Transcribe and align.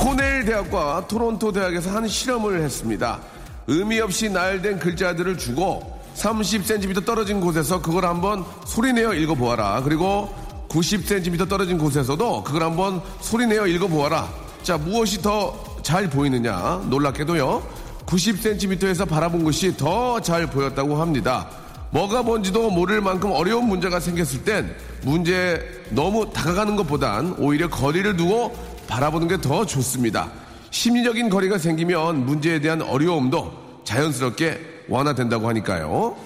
코넬 0.00 0.46
대학과 0.46 1.06
토론토 1.06 1.52
대학에서 1.52 1.90
한 1.90 2.08
실험을 2.08 2.62
했습니다. 2.62 3.20
의미 3.66 4.00
없이 4.00 4.30
나열된 4.30 4.78
글자들을 4.78 5.36
주고 5.36 6.00
30cm 6.14 7.04
떨어진 7.04 7.40
곳에서 7.40 7.82
그걸 7.82 8.06
한번 8.06 8.44
소리내어 8.64 9.12
읽어보아라. 9.14 9.82
그리고 9.82 10.34
90cm 10.70 11.48
떨어진 11.48 11.76
곳에서도 11.76 12.44
그걸 12.44 12.62
한번 12.62 13.02
소리내어 13.20 13.66
읽어보아라. 13.66 14.28
자, 14.62 14.78
무엇이 14.78 15.20
더 15.20 15.70
잘 15.82 16.08
보이느냐? 16.08 16.82
놀랍게도요. 16.88 17.62
90cm에서 18.06 19.08
바라본 19.08 19.44
것이 19.44 19.76
더 19.76 20.20
잘 20.20 20.46
보였다고 20.46 20.96
합니다. 20.96 21.48
뭐가 21.90 22.22
뭔지도 22.22 22.70
모를 22.70 23.00
만큼 23.00 23.32
어려운 23.32 23.66
문제가 23.66 23.98
생겼을 23.98 24.44
땐 24.44 24.74
문제에 25.02 25.60
너무 25.90 26.32
다가가는 26.32 26.76
것보단 26.76 27.34
오히려 27.38 27.68
거리를 27.68 28.16
두고 28.16 28.56
바라보는 28.86 29.28
게 29.28 29.38
더 29.38 29.64
좋습니다. 29.66 30.30
심리적인 30.70 31.30
거리가 31.30 31.58
생기면 31.58 32.26
문제에 32.26 32.60
대한 32.60 32.80
어려움도 32.82 33.82
자연스럽게 33.84 34.84
완화된다고 34.88 35.48
하니까요. 35.48 36.16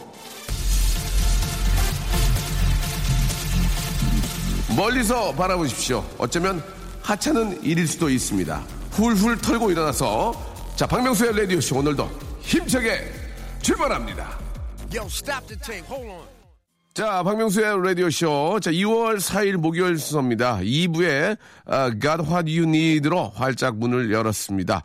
멀리서 4.76 5.32
바라보십시오. 5.32 6.04
어쩌면 6.18 6.62
하찮은 7.02 7.62
일일 7.62 7.86
수도 7.86 8.10
있습니다. 8.10 8.62
훌훌 8.92 9.38
털고 9.38 9.70
일어나서 9.70 10.32
자 10.76 10.86
박명수의 10.86 11.36
라디오쇼 11.38 11.76
오늘도 11.78 12.10
힘차게 12.40 13.12
출발합니다. 13.62 14.43
자, 16.94 17.22
박명수의 17.24 17.82
라디오쇼. 17.82 18.60
자, 18.62 18.70
2월 18.70 19.16
4일 19.16 19.56
목요일 19.56 19.98
수서입니다. 19.98 20.58
2부에 20.58 21.36
아, 21.66 21.90
God 21.90 22.22
What 22.30 22.58
You 22.58 22.68
Need로 22.68 23.30
활짝 23.30 23.76
문을 23.76 24.12
열었습니다. 24.12 24.82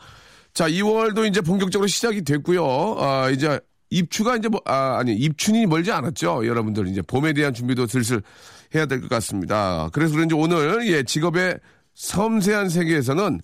자, 0.53 0.67
2월도 0.67 1.27
이제 1.27 1.41
본격적으로 1.41 1.87
시작이 1.87 2.23
됐고요. 2.23 2.95
아, 2.99 3.29
이제 3.29 3.59
입추가 3.91 4.35
이제 4.35 4.47
뭐, 4.49 4.59
아, 4.65 4.97
아니, 4.97 5.13
입춘이 5.13 5.67
멀지 5.67 5.91
않았죠. 5.91 6.47
여러분들 6.47 6.87
이제 6.87 7.01
봄에 7.03 7.33
대한 7.33 7.53
준비도 7.53 7.85
슬슬 7.85 8.21
해야 8.73 8.85
될 8.87 9.01
것 9.01 9.09
같습니다. 9.09 9.89
그래서 9.93 10.13
그런지 10.15 10.33
오늘, 10.33 10.87
예, 10.87 11.03
직업의 11.03 11.59
섬세한 11.93 12.69
세계에서는 12.69 13.41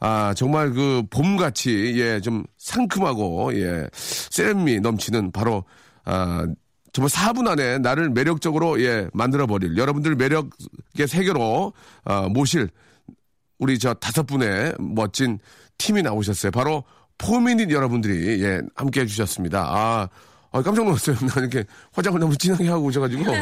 아, 0.00 0.34
정말 0.36 0.70
그 0.72 1.02
봄같이, 1.10 1.94
예, 1.96 2.20
좀 2.20 2.44
상큼하고, 2.58 3.54
예, 3.54 3.88
쌤미 3.94 4.80
넘치는 4.80 5.32
바로, 5.32 5.64
아, 6.04 6.46
정말 6.92 7.08
4분 7.10 7.48
안에 7.48 7.78
나를 7.78 8.10
매력적으로, 8.10 8.80
예, 8.82 9.08
만들어 9.12 9.46
버릴, 9.46 9.76
여러분들 9.76 10.14
매력의 10.14 11.08
세계로, 11.08 11.72
아, 12.04 12.28
모실, 12.28 12.68
우리 13.58 13.78
저 13.78 13.94
다섯 13.94 14.24
분의 14.24 14.74
멋진 14.78 15.38
팀이 15.78 16.02
나오셨어요. 16.02 16.52
바로 16.52 16.84
포미닛 17.18 17.70
여러분들이, 17.70 18.42
예, 18.42 18.60
함께 18.74 19.00
해주셨습니다. 19.00 19.60
아, 19.60 20.08
아, 20.54 20.62
깜짝 20.62 20.84
놀랐어요. 20.84 21.16
나 21.26 21.40
이렇게 21.40 21.64
화장을 21.92 22.18
너무 22.20 22.36
진하게 22.36 22.68
하고 22.68 22.84
오셔가지고. 22.84 23.24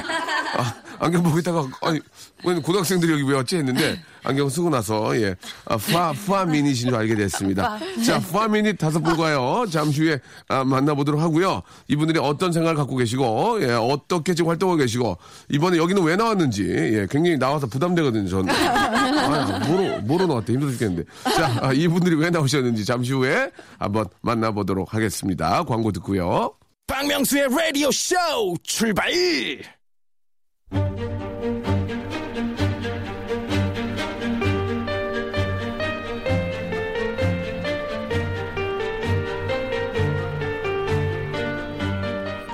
아, 0.54 0.74
안경 0.98 1.22
보고 1.22 1.38
있다가, 1.38 1.66
아니, 1.82 1.98
왜 2.44 2.54
고등학생들이 2.54 3.12
여기 3.12 3.22
왜 3.22 3.36
왔지 3.36 3.56
했는데, 3.56 3.98
안경 4.22 4.48
쓰고 4.50 4.68
나서, 4.68 5.16
예, 5.18 5.34
아, 5.64 5.76
푸아, 5.78 6.12
푸아 6.12 6.44
미닛인 6.44 6.90
줄 6.90 6.94
알게 6.94 7.14
됐습니다. 7.14 7.78
자, 8.04 8.18
푸아 8.18 8.48
미닛 8.48 8.76
다섯 8.76 9.00
분과요, 9.00 9.64
잠시 9.70 10.02
후에 10.02 10.20
아, 10.48 10.62
만나보도록 10.62 11.20
하고요. 11.20 11.62
이분들이 11.88 12.18
어떤 12.18 12.52
생각을 12.52 12.76
갖고 12.76 12.96
계시고, 12.96 13.62
예, 13.62 13.72
어떻게 13.72 14.34
지금 14.34 14.50
활동하고 14.50 14.78
계시고, 14.78 15.16
이번에 15.50 15.78
여기는 15.78 16.02
왜 16.02 16.16
나왔는지, 16.16 16.68
예, 16.68 17.06
굉장히 17.10 17.38
나와서 17.38 17.66
부담되거든요, 17.66 18.28
전. 18.28 18.50
아, 18.50 19.58
뭐로, 19.66 20.00
뭐로 20.02 20.26
나왔대. 20.26 20.52
힘들어 20.52 20.70
죽겠는데. 20.70 21.04
자, 21.34 21.58
아, 21.62 21.72
이분들이 21.72 22.14
왜 22.16 22.28
나오셨는지 22.28 22.84
잠시 22.84 23.12
후에 23.12 23.50
한번 23.78 24.06
만나보도록 24.20 24.92
하겠습니다. 24.92 25.64
광고 25.64 25.92
듣고요. 25.92 26.52
박명수의 26.92 27.48
라디오 27.48 27.90
쇼 27.90 28.14
출발! 28.62 29.10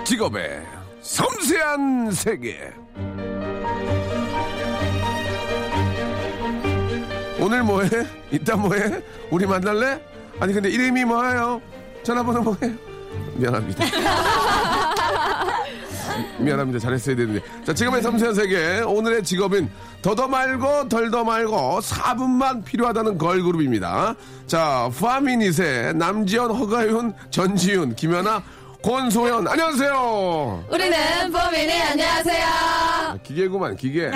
직업의 0.05 0.63
섬세한 1.01 2.13
세계. 2.13 2.73
오늘 7.41 7.65
뭐해? 7.65 7.89
이따 8.31 8.55
뭐해? 8.55 9.03
우리 9.33 9.47
만날래? 9.47 10.01
아니 10.39 10.53
근데 10.53 10.71
이름이 10.71 11.05
뭐예요? 11.05 11.61
전화번호 12.05 12.43
뭐예요? 12.43 12.88
미안합니다. 13.39 13.85
미안합니다. 16.39 16.79
잘했어야 16.79 17.17
되는데. 17.17 17.41
자, 17.65 17.73
직업의 17.73 18.03
섬세한 18.03 18.35
세계. 18.35 18.81
오늘의 18.81 19.23
직업인 19.23 19.71
더더 20.03 20.29
말고 20.29 20.89
덜더 20.89 21.25
말고 21.25 21.81
4분만 21.81 22.65
필요하다는 22.65 23.19
걸그룹입니다. 23.19 24.15
자, 24.47 24.91
파미닛의 24.99 25.95
남지현, 25.95 26.51
허가윤, 26.51 27.15
전지윤, 27.31 27.95
김연아, 27.97 28.43
권소연. 28.83 29.47
안녕하세요. 29.49 30.65
우리는 30.71 30.97
뽀미니 31.33 31.73
안녕하세요. 31.83 32.47
기계구만, 33.25 33.77
기계. 33.77 34.11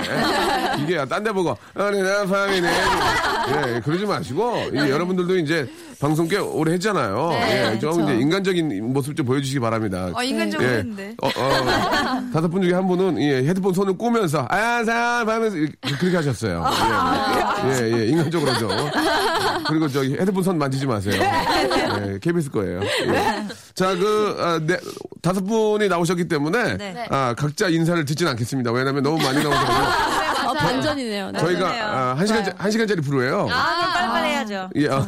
기계야. 0.77 1.05
딴 1.05 1.23
데 1.23 1.31
보고, 1.31 1.57
우리는 1.75 2.27
파미닛. 2.27 2.63
예, 2.65 3.81
그러지 3.81 4.05
마시고, 4.05 4.69
이 4.73 4.77
여러분들도 4.77 5.37
이제 5.37 5.69
방송 6.03 6.27
꽤 6.27 6.37
오래 6.37 6.73
했잖아요. 6.73 7.29
네, 7.31 7.71
예, 7.75 7.79
좀 7.79 7.91
그쵸. 7.91 8.03
이제 8.03 8.19
인간적인 8.19 8.91
모습 8.91 9.15
좀 9.15 9.25
보여주시기 9.25 9.61
바랍니다. 9.61 10.09
어, 10.13 10.21
인간적으로 10.21 10.69
예. 10.69 11.15
어, 11.21 11.27
어, 11.27 12.29
다섯 12.33 12.49
분 12.49 12.61
중에 12.61 12.73
한 12.73 12.85
분은 12.89 13.21
예, 13.21 13.37
헤드폰 13.47 13.73
손을 13.73 13.97
꼬면서 13.97 14.45
아사 14.49 15.23
하면서 15.25 15.55
그렇게 15.97 16.17
하셨어요. 16.17 16.61
예, 17.67 17.85
예, 17.85 17.99
예, 17.99 18.05
인간적으로 18.07 18.53
좀. 18.55 18.69
그리고 19.65 19.87
저기 19.87 20.17
헤드폰 20.19 20.43
손 20.43 20.57
만지지 20.57 20.85
마세요. 20.85 21.15
예, 21.23 22.19
KBS 22.19 22.51
거예요. 22.51 22.81
예. 22.83 23.47
자, 23.73 23.95
그 23.95 24.35
아, 24.39 24.59
네, 24.61 24.77
다섯 25.21 25.39
분이 25.45 25.87
나오셨기 25.87 26.27
때문에 26.27 26.77
네. 26.77 27.07
아, 27.11 27.33
각자 27.37 27.69
인사를 27.69 28.03
듣지는 28.03 28.29
않겠습니다. 28.33 28.73
왜냐하면 28.73 29.03
너무 29.03 29.23
많이 29.23 29.41
나오셔서 29.41 29.71
아, 29.71 30.32
반전이네요. 30.63 31.31
저희가 31.33 31.67
아, 31.67 32.13
한 32.17 32.25
시간 32.27 32.53
한 32.57 32.71
시간짜리 32.71 33.01
프로예요. 33.01 33.47
아, 33.51 33.93
빨리빨리 33.93 34.29
해야죠. 34.29 34.69
예, 34.75 34.87
어, 34.87 35.05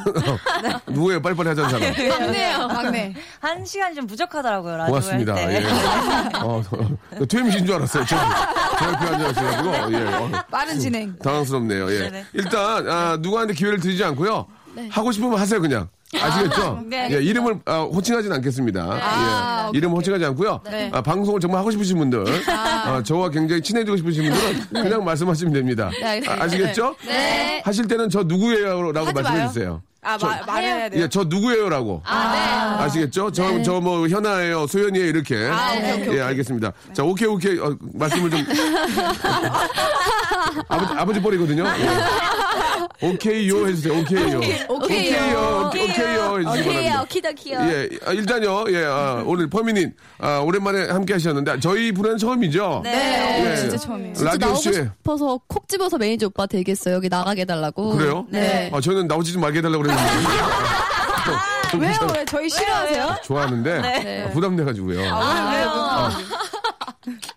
누구예요? 0.88 1.22
빨리빨리 1.22 1.50
하자는 1.50 1.70
사람. 1.70 2.10
막내요, 2.20 2.68
막내. 2.68 3.14
한 3.40 3.66
시간이 3.66 3.96
좀 3.96 4.08
부족하더라고요, 4.08 4.78
라디오 4.78 4.92
고맙습니다. 4.94 5.36
할 5.36 5.48
때. 5.48 5.64
예. 5.64 5.68
어, 6.42 6.64
트임이신 7.28 7.66
줄 7.66 7.76
알았어요. 7.76 8.06
저, 8.06 8.16
저 8.80 8.86
옆에 8.86 9.06
앉아가지고. 9.08 9.94
예. 9.94 10.06
어, 10.16 10.44
빠른 10.52 10.80
진행. 10.80 11.16
당황스럽네요. 11.20 11.90
예. 11.92 12.26
일단, 12.34 12.90
아, 12.90 13.18
누구한테 13.20 13.54
기회를 13.54 13.80
드리지 13.80 14.04
않고요. 14.04 14.48
네. 14.76 14.90
하고 14.92 15.12
싶으면 15.12 15.40
하세요, 15.40 15.60
그냥. 15.62 15.88
아시겠죠? 16.22 16.84
네, 16.90 17.10
예, 17.12 17.22
이름을 17.22 17.60
아, 17.66 17.82
호칭하진 17.82 18.32
않겠습니다. 18.32 18.82
아, 18.84 19.64
예, 19.66 19.70
오케이, 19.70 19.78
이름 19.80 19.92
호칭하지 19.92 20.26
않고요. 20.26 20.62
네. 20.70 20.90
아, 20.94 21.02
방송을 21.02 21.40
정말 21.40 21.60
하고 21.60 21.72
싶으신 21.72 21.98
분들, 21.98 22.24
아, 22.50 23.02
저와 23.04 23.30
굉장히 23.30 23.62
친해지고 23.62 23.98
싶으신 23.98 24.32
분들은 24.32 24.64
그냥 24.90 25.04
말씀하시면 25.04 25.54
됩니다. 25.54 25.90
네. 26.00 26.22
아, 26.28 26.44
아시겠죠? 26.44 26.96
네. 27.06 27.62
하실 27.64 27.88
때는 27.88 28.10
저 28.10 28.24
누구예요라고 28.24 29.12
말씀해. 29.12 29.48
주세요. 29.48 29.82
아, 30.06 30.18
말, 30.22 30.42
말해야 30.46 30.90
돼요. 30.90 31.04
예, 31.04 31.10
저 31.10 31.24
누구예요라고. 31.24 32.02
아, 32.06 32.32
네. 32.78 32.84
아시겠죠? 32.84 33.32
저, 33.32 33.62
저 33.64 33.82
뭐, 33.82 34.08
현아예요, 34.08 34.68
소연이에요, 34.68 35.08
이렇게. 35.08 35.36
아, 35.52 35.72
오케이, 35.76 35.92
오케이, 35.94 36.02
오케이. 36.08 36.18
예, 36.18 36.22
알겠습니다. 36.22 36.72
자, 36.94 37.04
오케이, 37.04 37.28
오케이. 37.28 37.58
어, 37.60 37.76
말씀을 37.94 38.30
좀. 38.30 38.40
아버지, 40.70 40.94
아버지 40.94 41.20
뻘이거든요. 41.22 41.64
예. 41.66 41.88
오케이요 43.02 43.68
해주세요, 43.68 44.00
오케이요. 44.00 44.38
오케이요. 44.38 44.66
오케이요, 44.70 45.66
오케이, 45.68 46.62
오케이요. 46.62 47.00
Okie 47.04 47.23
dokie요. 47.23 47.60
예, 47.62 47.90
아, 48.06 48.12
일단요, 48.14 48.66
예, 48.70 48.86
아, 48.86 49.24
오늘 49.26 49.50
4Minute, 49.50 49.94
아, 50.20 50.40
오랜만에 50.40 50.88
함께 50.90 51.14
하셨는데, 51.14 51.60
저희 51.60 51.92
분은 51.92 52.18
처음이죠? 52.18 52.82
네. 52.84 53.52
예. 53.52 53.56
진짜 53.58 53.78
처음이에요. 53.78 54.14
라디오 54.22 54.48
나오고 54.48 54.62
씨에. 54.62 54.74
싶어서 54.74 55.40
콕 55.48 55.68
집어서 55.68 55.98
매니저 55.98 56.28
오빠 56.28 56.46
되겠어요. 56.46 56.96
여기 56.96 57.10
나가게 57.10 57.42
해달라고. 57.42 57.98
그래요? 57.98 58.26
네. 58.30 58.70
아, 58.74 58.80
저는 58.80 59.08
나오지 59.08 59.34
좀 59.34 59.42
말게 59.42 59.58
해달라고 59.60 59.84
그랬는데. 59.84 59.95
좀 61.72 61.82
왜요? 61.82 61.94
왜? 62.14 62.26
저희 62.26 62.50
싫어하세요? 62.50 63.16
좋아하는데 63.24 63.82
네. 63.82 64.26
아, 64.26 64.30
부담돼가지고요. 64.32 65.00
왜요? 65.00 65.16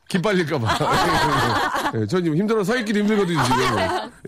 기빨릴까봐. 0.08 1.92
예, 2.00 2.06
저 2.06 2.20
지금 2.20 2.36
힘들어 2.36 2.64
서 2.64 2.76
있기도 2.78 3.00
힘들거든요 3.00 3.42
지금. 3.44 3.58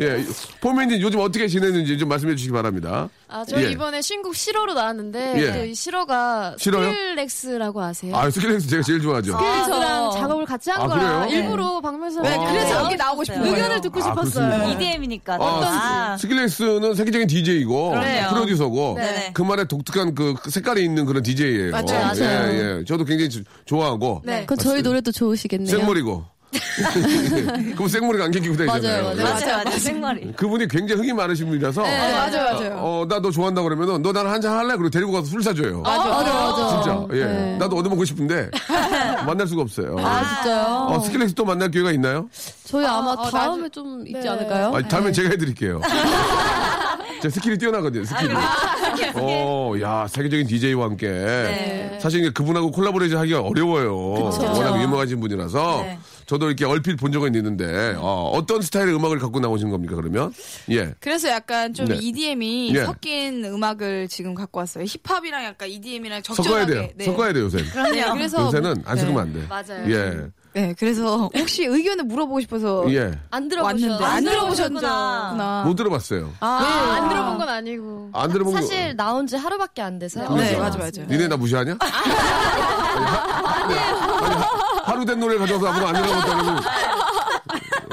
예, 0.01 0.25
포맨님 0.61 1.01
요즘 1.01 1.21
어떻게 1.21 1.47
지내는지 1.49 1.99
좀 1.99 2.09
말씀해 2.09 2.35
주시기 2.37 2.53
바랍니다. 2.53 3.09
아, 3.29 3.45
저희 3.49 3.65
예. 3.67 3.71
이번에 3.71 4.03
신곡 4.03 4.35
싫어로 4.35 4.75
나왔는데 4.75 5.35
예. 5.43 5.53
또이 5.53 5.75
싫어가? 5.75 6.55
Skrillex라고 6.59 7.81
아세요? 7.83 8.17
아 8.17 8.29
Skrillex 8.31 8.69
제가 8.69 8.83
제일 8.83 9.01
좋아하죠. 9.01 9.33
Skrillex랑 9.33 10.11
작업을 10.13 10.45
같이 10.47 10.71
한 10.71 10.83
아, 10.83 10.87
거라 10.87 11.27
그래요? 11.27 11.39
일부러 11.43 11.81
박명수 11.81 12.21
네, 12.23 12.35
아, 12.35 12.51
그래서 12.51 12.85
여기 12.85 12.97
나오고 12.97 13.25
싶은 13.25 13.41
거예요. 13.41 13.55
의견을 13.55 13.81
듣고 13.83 14.01
아, 14.01 14.03
싶었어요. 14.03 14.71
EDM이니까. 14.73 15.39
아, 15.41 16.17
Skrillex는 16.19 16.95
세계적인 16.95 17.27
DJ이고 17.29 17.91
그래요. 17.93 18.29
프로듀서고 18.31 18.95
네네. 18.97 19.33
그만의 19.33 19.69
독특한 19.69 20.15
그 20.15 20.35
색깔이 20.49 20.83
있는 20.85 21.05
그런 21.07 21.23
DJ예요. 21.23 21.71
맞아요, 21.73 22.13
예, 22.17 22.23
맞아요. 22.25 22.81
예. 22.81 22.85
저도 22.85 23.05
굉장히 23.05 23.31
조- 23.31 23.41
좋아하고 23.65 24.23
네. 24.25 24.45
그럼 24.47 24.59
저희 24.59 24.83
노래도 24.83 25.10
좋으시겠네요. 25.13 25.77
생머리고. 25.77 26.25
그럼 27.77 27.87
생머리가 27.89 28.25
안경 28.25 28.43
끼고 28.43 28.57
다니잖아요. 28.57 29.03
맞아요, 29.05 29.17
예. 29.19 29.23
맞아요. 29.23 29.35
맞아요, 29.41 29.65
맞아요. 29.65 29.79
생머리. 29.79 30.33
그분이 30.33 30.67
굉장히 30.67 31.01
흥이 31.03 31.13
많으신 31.13 31.47
분이라서 31.47 31.81
네, 31.83 32.13
맞아요, 32.13 32.55
맞아요. 32.55 32.75
어, 32.79 33.07
나 33.09 33.21
너 33.21 33.31
좋아한다 33.31 33.63
그러면은 33.63 34.03
너 34.03 34.11
나랑 34.11 34.33
한잔 34.33 34.57
할래? 34.59 34.71
그리고 34.75 34.91
데리고 34.91 35.13
가서 35.13 35.27
술 35.27 35.45
사줘요. 35.45 35.83
맞아, 35.83 36.09
맞아. 36.09 36.83
진짜. 36.83 37.07
예. 37.13 37.25
네. 37.25 37.57
나도 37.57 37.77
얻어먹고 37.77 38.05
싶은데 38.05 38.51
만날 39.27 39.47
수가 39.47 39.63
없어요. 39.63 39.95
아, 40.01 40.25
진짜요? 40.43 40.67
어, 40.91 40.99
Skrillex 41.01 41.35
또 41.35 41.45
만날 41.45 41.71
기회가 41.71 41.93
있나요? 41.93 42.29
저희 42.65 42.85
아마 42.85 43.13
어, 43.13 43.31
다음에 43.31 43.63
나중- 43.69 43.71
좀 43.71 44.07
있지 44.09 44.21
네. 44.21 44.29
않을까요? 44.29 44.73
아, 44.75 44.83
다음엔 44.89 45.13
제가 45.13 45.29
해드릴게요. 45.31 45.81
제 47.21 47.29
스킬이 47.29 47.59
뛰어나거든요, 47.59 48.05
스킬이. 48.05 48.33
어, 49.17 49.75
야, 49.83 50.07
세계적인 50.09 50.47
DJ와 50.47 50.87
함께. 50.87 51.99
사실 52.01 52.21
이게 52.21 52.31
그분하고 52.31 52.71
콜라보레이션 52.71 53.19
하기가 53.19 53.41
어려워요. 53.43 53.97
워낙 53.97 54.83
유명하신 54.83 55.21
분이라서. 55.21 55.83
네. 55.83 55.99
저도 56.27 56.47
이렇게 56.47 56.65
얼핏 56.65 56.95
본 56.97 57.11
적은 57.13 57.35
있는데, 57.35 57.95
어, 57.99 58.31
어떤 58.35 58.63
스타일의 58.63 58.95
음악을 58.95 59.19
갖고 59.19 59.41
나오신 59.41 59.69
겁니까, 59.71 59.97
그러면? 59.97 60.33
예. 60.71 60.95
그래서 61.01 61.29
약간 61.29 61.75
좀 61.75 61.87
네. 61.87 61.97
EDM이 62.01 62.73
예. 62.75 62.85
섞인 62.85 63.45
음악을 63.45 64.07
지금 64.09 64.35
갖고 64.35 64.61
왔어요. 64.61 64.85
힙합이랑 64.85 65.45
약간 65.45 65.69
EDM이랑 65.69 66.23
적절하게. 66.23 66.49
섞어야 66.53 66.67
돼요. 66.67 66.89
네. 66.95 67.05
섞어야 67.05 67.33
돼요, 67.33 67.45
요새. 67.45 67.59
네, 67.59 67.65
그래서 68.15 68.47
요새는 68.47 68.83
안 68.87 68.97
섞으면 68.97 69.19
안 69.23 69.33
돼. 69.33 69.41
맞아요. 69.49 69.93
예. 69.93 70.27
네, 70.53 70.75
그래서 70.79 71.31
혹시 71.35 71.65
의견을 71.65 72.05
물어보고 72.05 72.41
싶어서 72.41 72.85
예. 72.93 73.13
안 73.31 73.49
들어보셨는데 73.49 74.05
안 74.05 74.25
들어보셨구나. 74.25 74.81
들어보셨구나. 74.81 75.63
못 75.65 75.75
들어봤어요. 75.77 76.33
아, 76.41 76.97
안 76.99 77.09
들어본 77.09 77.39
건 77.39 77.49
아니고 77.49 78.11
안 78.13 78.33
들어본 78.33 78.55
거. 78.55 78.61
사실 78.61 78.97
나온 78.97 79.27
지 79.29 79.37
하루밖에 79.37 79.81
안 79.83 79.99
돼서요. 80.01 80.29
네. 80.35 80.57
맞아, 80.57 80.77
맞아. 80.79 81.03
니네 81.03 81.29
나 81.29 81.37
무시하냐? 81.37 81.77
아니, 81.81 81.93
하- 81.93 83.65
아니, 83.65 83.75
하루 84.85 85.05
된 85.05 85.21
노래 85.21 85.39
가져와서 85.39 85.69
앞으로 85.69 85.87
안 85.89 85.95
들어봤다는 85.95 86.45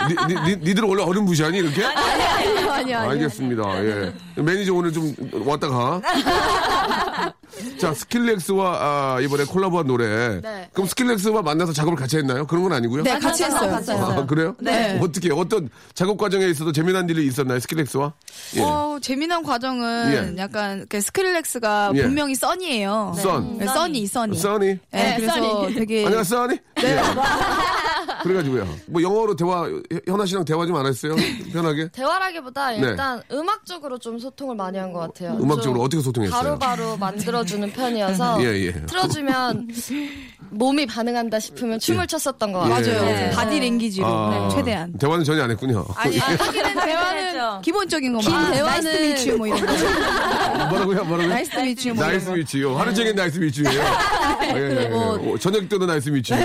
니, 0.07 0.15
니, 0.15 0.41
니, 0.55 0.55
니들 0.63 0.83
원래 0.83 1.03
어른 1.03 1.23
무시하니 1.25 1.57
이렇게? 1.59 1.83
아니요, 1.83 2.71
아니요. 2.71 2.97
알겠습니다. 2.99 3.85
예. 3.85 4.13
매니저 4.35 4.73
오늘 4.73 4.91
좀 4.93 5.13
왔다 5.45 5.67
가. 5.67 6.01
자, 7.79 7.93
Skrillex와 7.93 8.77
아, 8.79 9.19
이번에 9.21 9.45
콜라보한 9.45 9.87
노래. 9.87 10.39
네. 10.41 10.69
그럼 10.73 10.87
Skrillex와 10.87 11.41
만나서 11.41 11.73
작업을 11.73 11.97
같이 11.97 12.17
했나요? 12.17 12.45
그런 12.45 12.63
건 12.63 12.73
아니고요? 12.73 13.03
네, 13.03 13.17
같이 13.17 13.43
했어요. 13.43 13.79
아, 14.03 14.25
그래요? 14.25 14.55
네. 14.59 14.99
어떻게 15.01 15.31
어떤 15.31 15.69
작업 15.93 16.17
과정에 16.17 16.45
있어도 16.47 16.71
재미난 16.71 17.09
일이 17.09 17.25
있었나요? 17.25 17.59
Skrillex와? 17.59 18.13
예. 18.57 18.61
어, 18.61 18.99
재미난 19.01 19.41
과정은 19.43 20.35
예. 20.37 20.41
약간 20.41 20.85
그 20.89 21.01
Skrillex가 21.01 21.91
예. 21.95 22.03
분명히 22.03 22.35
Sonny예요. 22.35 23.15
선. 23.17 23.57
네, 23.57 23.65
Sonny, 23.65 24.05
Sonny. 24.07 24.37
Sonny. 24.37 24.65
네, 24.67 24.79
네, 24.91 25.15
그래서 25.17 25.33
Sonny. 25.33 25.73
되게 25.73 26.05
안녕 26.05 26.23
Sonny? 26.23 26.57
네. 26.75 27.01
그래가지고요. 28.23 28.67
뭐 28.87 29.01
영어로 29.01 29.35
대화 29.35 29.67
현아 30.07 30.25
씨랑 30.25 30.45
대화 30.45 30.65
좀 30.65 30.75
안 30.77 30.85
했어요? 30.85 31.15
편하게? 31.53 31.87
대화라기보다 31.89 32.71
네. 32.71 32.77
일단 32.79 33.21
음악적으로 33.31 33.97
좀 33.97 34.19
소통을 34.19 34.55
많이 34.55 34.77
한 34.77 34.93
것 34.93 34.99
같아요. 34.99 35.31
음악적으로 35.41 35.73
좀 35.77 35.79
어떻게 35.85 36.01
소통했어요? 36.01 36.39
바로바로 36.59 36.97
만들어주는 36.97 37.71
편이어서 37.73 38.41
예, 38.45 38.67
예. 38.67 38.71
틀어주면 38.85 39.67
몸이 40.51 40.85
반응한다 40.85 41.39
싶으면 41.39 41.79
춤을 41.79 42.07
췄었던 42.07 42.51
것 42.53 42.65
예. 42.65 42.69
같아요. 42.69 42.93
맞아요. 43.01 43.05
네. 43.05 43.29
바디 43.31 43.59
랭귀지로 43.59 44.05
아, 44.07 44.47
네, 44.49 44.55
최대한. 44.55 44.93
대화는 44.93 45.23
전혀 45.25 45.43
안 45.43 45.51
했군요. 45.51 45.85
아니, 45.95 46.17
하기는 46.17 46.73
대화는 46.85 47.23
했죠. 47.27 47.61
기본적인 47.63 48.13
거. 48.13 48.19
긴 48.19 48.35
막 48.35 48.51
대화는- 48.53 48.63
Nice 48.65 48.87
meet 49.01 49.17
you 49.17 49.29
뭐 49.31 49.47
이런 49.47 49.65
거. 49.65 50.67
뭐라고요? 50.69 51.03
뭐라고요? 51.05 51.27
Nice 51.27 51.57
meet 51.59 51.75
you 51.75 51.87
뭐 51.89 52.05
nice. 52.05 52.29
Meet 52.29 52.53
you. 52.53 52.77
하루 52.77 52.93
종일 52.93 53.15
nice 53.15 53.39
meet 53.39 53.53
you예요. 53.53 53.81
예, 54.43 54.55
예, 54.55 54.83
예. 54.83 54.87
뭐- 54.89 55.33
어, 55.33 55.37
저녁 55.37 55.67
때도 55.67 55.85
nice 55.85 56.09
meet 56.09 56.37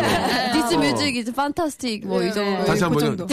you. 0.53 0.64
This 0.64 0.75
music 0.75 1.15
is 1.17 1.33
fantastic 1.33 2.07
뭐 2.07 2.23
이 2.23 2.33
정도. 2.33 2.65
다시 2.65 2.81
그 2.81 2.85
한번요. 2.87 3.17
정도. 3.17 3.27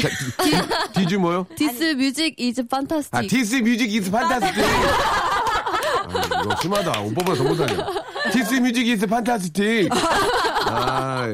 This 0.94 1.16
뭐요? 1.16 1.46
This 1.56 1.84
music 1.96 2.34
is 2.40 2.68
fantastic. 2.68 3.16
아, 3.16 3.22
This 3.22 3.56
music 3.58 3.92
is 3.94 4.10
fantastic. 4.12 4.64
아, 4.64 6.42
이거 6.42 6.56
심하다. 6.62 7.02
오빠보다 7.02 7.36
더 7.36 7.44
못하네. 7.44 7.78
This 8.34 8.56
music 8.56 8.88
is 8.88 9.06
fantastic. 9.08 9.90
아, 10.72 11.26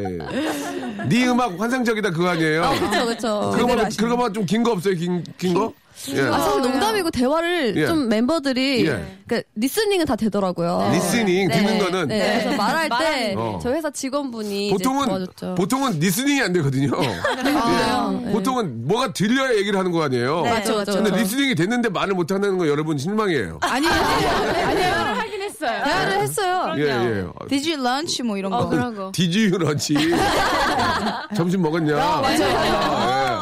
네 1.09 1.27
음악 1.27 1.59
환상적이다 1.59 2.11
그거 2.11 2.29
아니에요? 2.29 2.71
그쵸 2.79 3.05
그쵸. 3.05 3.51
그거만 3.55 3.89
그거만 3.97 4.33
좀 4.33 4.48
긴 4.48 4.63
거 4.63 4.71
없어요? 4.71 4.95
긴 4.95 5.23
긴 5.37 5.53
거? 5.53 5.73
예. 6.09 6.21
아, 6.21 6.39
사실 6.39 6.61
농담이고 6.61 7.11
대화를 7.11 7.77
예. 7.77 7.87
좀 7.87 8.07
멤버들이 8.09 8.87
예. 8.87 9.17
그 9.27 9.41
listening은 9.55 10.05
다 10.05 10.15
되더라고요. 10.15 10.91
listening 10.93 11.49
듣는 11.49 11.79
거는 11.79 12.07
네, 12.07 12.41
그래서 12.43 12.55
말할 12.57 12.89
때 12.89 13.35
어. 13.37 13.59
저희 13.61 13.75
회사 13.75 13.89
직원분이 13.89 14.71
보통은 14.71 15.07
도와줬죠. 15.07 15.55
보통은 15.55 15.99
listening이 15.99 16.41
안 16.41 16.53
되거든요. 16.53 16.91
그래요? 16.91 18.19
예. 18.21 18.25
네. 18.25 18.31
보통은 18.31 18.87
뭐가 18.87 19.13
들려야 19.13 19.55
얘기를 19.55 19.77
하는 19.79 19.91
거 19.91 20.03
아니에요. 20.03 20.43
맞죠, 20.43 20.75
맞죠. 20.75 20.91
근데 20.93 21.15
listening이 21.17 21.55
됐는데 21.55 21.89
말을 21.89 22.13
못 22.13 22.31
하는 22.31 22.57
거 22.57 22.67
여러분 22.67 22.97
실망이에요. 22.97 23.59
아니요. 23.61 23.91
아니요. 23.91 24.91
하긴 25.17 25.41
했어요. 25.41 25.81
대화를 25.83 26.19
했어요. 26.19 26.73
예, 26.77 26.81
예. 26.83 27.25
Did 27.49 27.71
you 27.71 27.81
lunch 27.85 28.23
뭐 28.23 28.37
이런 28.37 28.51
거. 28.51 28.69
그런 28.69 28.95
거. 28.95 29.11
Did 29.13 29.57
you 29.57 29.70
lunch. 29.70 29.95
점심 31.35 31.61
먹었냐? 31.61 31.95
맞아요. 31.95 33.34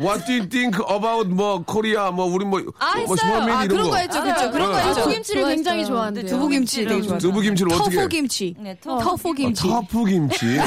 What 0.00 0.24
do 0.26 0.32
you 0.32 0.48
think 0.48 0.78
about 0.88 1.28
뭐 1.28 1.62
코리아 1.62 2.10
뭐 2.10 2.24
우리 2.26 2.44
뭐 2.44 2.60
아, 2.78 2.96
뭐 2.96 3.14
했어요. 3.14 3.16
소화면 3.16 3.50
아, 3.56 3.64
이런 3.64 3.68
그런 3.68 3.84
거. 3.84 3.90
거 3.90 3.96
했죠. 3.98 4.22
그렇죠. 4.22 4.50
그런 4.50 4.72
거 4.72 4.74
어. 4.74 4.80
했죠. 4.80 4.94
두부김치를 5.02 5.44
굉장히 5.48 5.84
좋아한대요. 5.86 6.26
두부김치 6.26 6.84
되게 6.86 7.02
좋아. 7.02 7.18
두부김치를 7.18 7.72
어떻게? 7.74 7.96
터프김치. 7.96 8.54
네, 8.60 8.78
터. 8.82 8.98
터프김치. 8.98 9.68
터프김치. 9.68 10.58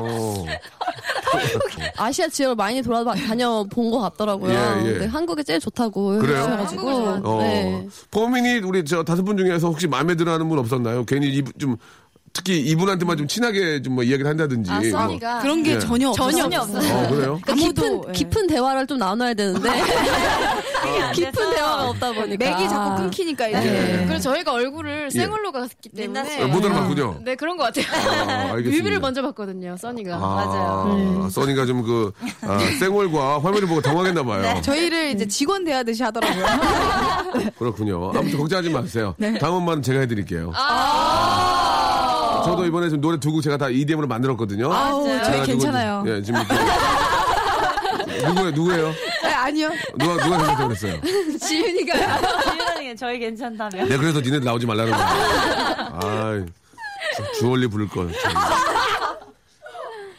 어. 0.00 0.44
아시아 1.96 2.28
지역을 2.28 2.54
많이 2.56 2.82
돌아다녀 2.82 3.64
본 3.70 3.88
것 3.90 4.00
같더라고요. 4.00 4.52
예, 4.52 4.86
예. 4.86 4.92
근데 4.92 5.06
한국이 5.06 5.42
제일 5.44 5.60
좋다고 5.60 6.18
그래요? 6.18 6.42
해주셔가지고. 6.42 6.90
어. 7.24 7.38
네. 7.42 7.88
포민이 8.10 8.58
우리 8.58 8.84
저 8.84 9.02
다섯 9.02 9.22
분 9.22 9.36
중에서 9.36 9.68
혹시 9.68 9.86
마음에 9.86 10.14
들어하는 10.14 10.48
분 10.48 10.58
없었나요? 10.58 11.04
괜히 11.04 11.28
이- 11.28 11.42
좀 11.58 11.76
특히 12.38 12.60
이분한테만 12.60 13.16
좀 13.16 13.26
친하게 13.28 13.82
좀 13.82 13.98
뭐 13.98 14.04
이야기를 14.04 14.28
한다든지. 14.30 14.70
아, 14.70 14.80
뭐. 14.80 14.90
써니가 14.90 15.40
그런 15.40 15.62
게 15.62 15.72
예. 15.72 15.78
전혀 15.80 16.10
없어요. 16.10 16.30
전혀 16.30 16.60
없어요. 16.60 16.94
어, 16.94 17.08
그래요? 17.08 17.40
그러니까 17.42 17.54
깊은 17.54 18.00
예. 18.08 18.12
깊은 18.12 18.46
대화를 18.46 18.86
좀 18.86 18.98
나눠야 18.98 19.34
되는데 19.34 19.68
깊은 21.14 21.32
대화가 21.54 21.88
없다 21.88 22.12
보니까 22.12 22.36
맥이 22.44 22.68
자꾸 22.68 23.02
끊기니까 23.02 23.48
이제. 23.48 23.60
네. 23.60 24.04
그래서 24.06 24.30
저희가 24.30 24.52
얼굴을 24.52 25.10
생얼로 25.10 25.50
갔기 25.52 25.88
때문에 25.88 26.30
씨. 26.36 26.42
어, 26.42 26.46
못 26.48 26.64
알아봤군요. 26.64 27.20
네 27.24 27.34
그런 27.34 27.56
것 27.56 27.64
같아요. 27.64 27.86
아, 27.92 28.52
알겠습니다. 28.52 28.70
뮤비를 28.76 29.00
먼저 29.00 29.22
봤거든요, 29.22 29.76
써니가. 29.76 30.14
아, 30.16 30.18
맞아요. 30.20 31.28
써니가 31.30 31.66
좀 31.66 31.82
그, 31.82 32.12
아, 32.42 32.58
생얼과 32.78 33.40
화면을 33.40 33.66
보고 33.66 33.80
당황했나 33.80 34.22
봐요. 34.22 34.60
저희를 34.62 35.10
이제 35.10 35.26
직원 35.26 35.64
대하듯이 35.64 36.02
하더라고요. 36.02 36.44
그렇군요. 37.58 38.10
아무튼 38.14 38.38
걱정하지 38.38 38.70
마세요. 38.70 39.14
네. 39.16 39.38
다음번만 39.38 39.82
제가 39.82 40.00
해드릴게요. 40.00 40.52
아. 40.54 41.47
저도 42.44 42.64
이번에 42.66 42.88
좀 42.88 43.00
노래 43.00 43.18
두 43.18 43.30
곡 43.32 43.42
제가 43.42 43.56
다 43.56 43.68
EDM으로 43.68 44.06
만들었거든요. 44.06 44.72
아우, 44.72 45.06
저희 45.24 45.42
괜찮아요. 45.44 46.04
예, 46.06 46.22
지금. 46.22 46.40
누구예요, 48.26 48.50
누구예요? 48.50 48.88
네, 49.22 49.32
아니요. 49.32 49.70
누가, 49.98 50.12
누가 50.14 50.38
생각하고 50.38 50.68
그랬어요? 50.68 51.00
지윤이가 51.40 51.94
지윤이 52.74 52.96
저희 52.96 53.18
괜찮다며. 53.18 53.84
내가 53.84 54.00
그래서 54.00 54.20
니네들 54.20 54.44
나오지 54.44 54.66
말라는 54.66 54.92
거야. 54.92 55.98
아이, 56.02 56.44
주- 57.16 57.38
주얼리 57.40 57.66
부를 57.68 57.88
걸. 57.88 58.10
참. 58.22 58.32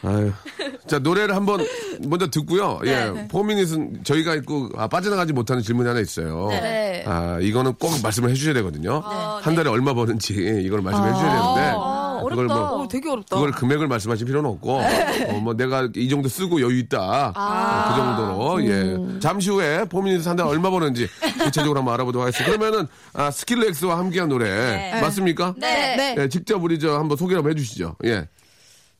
아유. 0.02 0.32
자, 0.86 0.98
노래를 0.98 1.36
한번 1.36 1.64
먼저 2.06 2.28
듣고요. 2.30 2.80
예. 2.86 3.28
포미닛은 3.28 4.02
저희가 4.02 4.34
있고, 4.36 4.70
아, 4.76 4.88
빠져나가지 4.88 5.32
못하는 5.34 5.62
질문이 5.62 5.86
하나 5.86 6.00
있어요. 6.00 6.48
네. 6.50 7.04
아, 7.06 7.38
이거는 7.40 7.74
꼭 7.74 7.90
말씀을 8.02 8.30
해주셔야 8.30 8.54
되거든요. 8.54 9.00
한 9.42 9.54
달에 9.54 9.68
얼마 9.68 9.92
버는지 9.92 10.32
이걸 10.64 10.80
말씀해 10.80 11.12
주셔야 11.12 11.30
되는데. 11.30 11.76
그걸 12.28 12.46
뭐, 12.46 12.56
어, 12.82 12.88
되게 12.88 13.08
어렵다. 13.08 13.36
그걸 13.36 13.50
금액을 13.52 13.88
말씀하실 13.88 14.26
필요는 14.26 14.48
없고, 14.50 14.78
어, 14.78 15.40
뭐 15.42 15.54
내가 15.54 15.88
이 15.94 16.08
정도 16.08 16.28
쓰고 16.28 16.60
여유 16.60 16.78
있다. 16.78 17.32
어, 17.36 17.88
그 17.88 17.96
정도로, 17.96 18.64
예. 18.66 19.20
잠시 19.20 19.50
후에 19.50 19.84
포미닛 19.84 20.26
한달 20.26 20.46
얼마 20.46 20.70
버는지 20.70 21.08
구체적으로 21.42 21.78
한번 21.78 21.94
알아보도록 21.94 22.26
하겠습니다. 22.26 22.56
그러면은, 22.56 22.86
아, 23.12 23.30
스킬렉스와 23.30 23.98
함께한 23.98 24.28
노래. 24.28 25.00
맞습니까? 25.00 25.54
네. 25.56 25.96
네. 25.96 26.14
예, 26.18 26.28
직접 26.28 26.62
우리 26.62 26.78
저 26.78 26.98
한번 26.98 27.16
소개 27.16 27.34
한번 27.34 27.52
해주시죠. 27.52 27.96
예. 28.04 28.28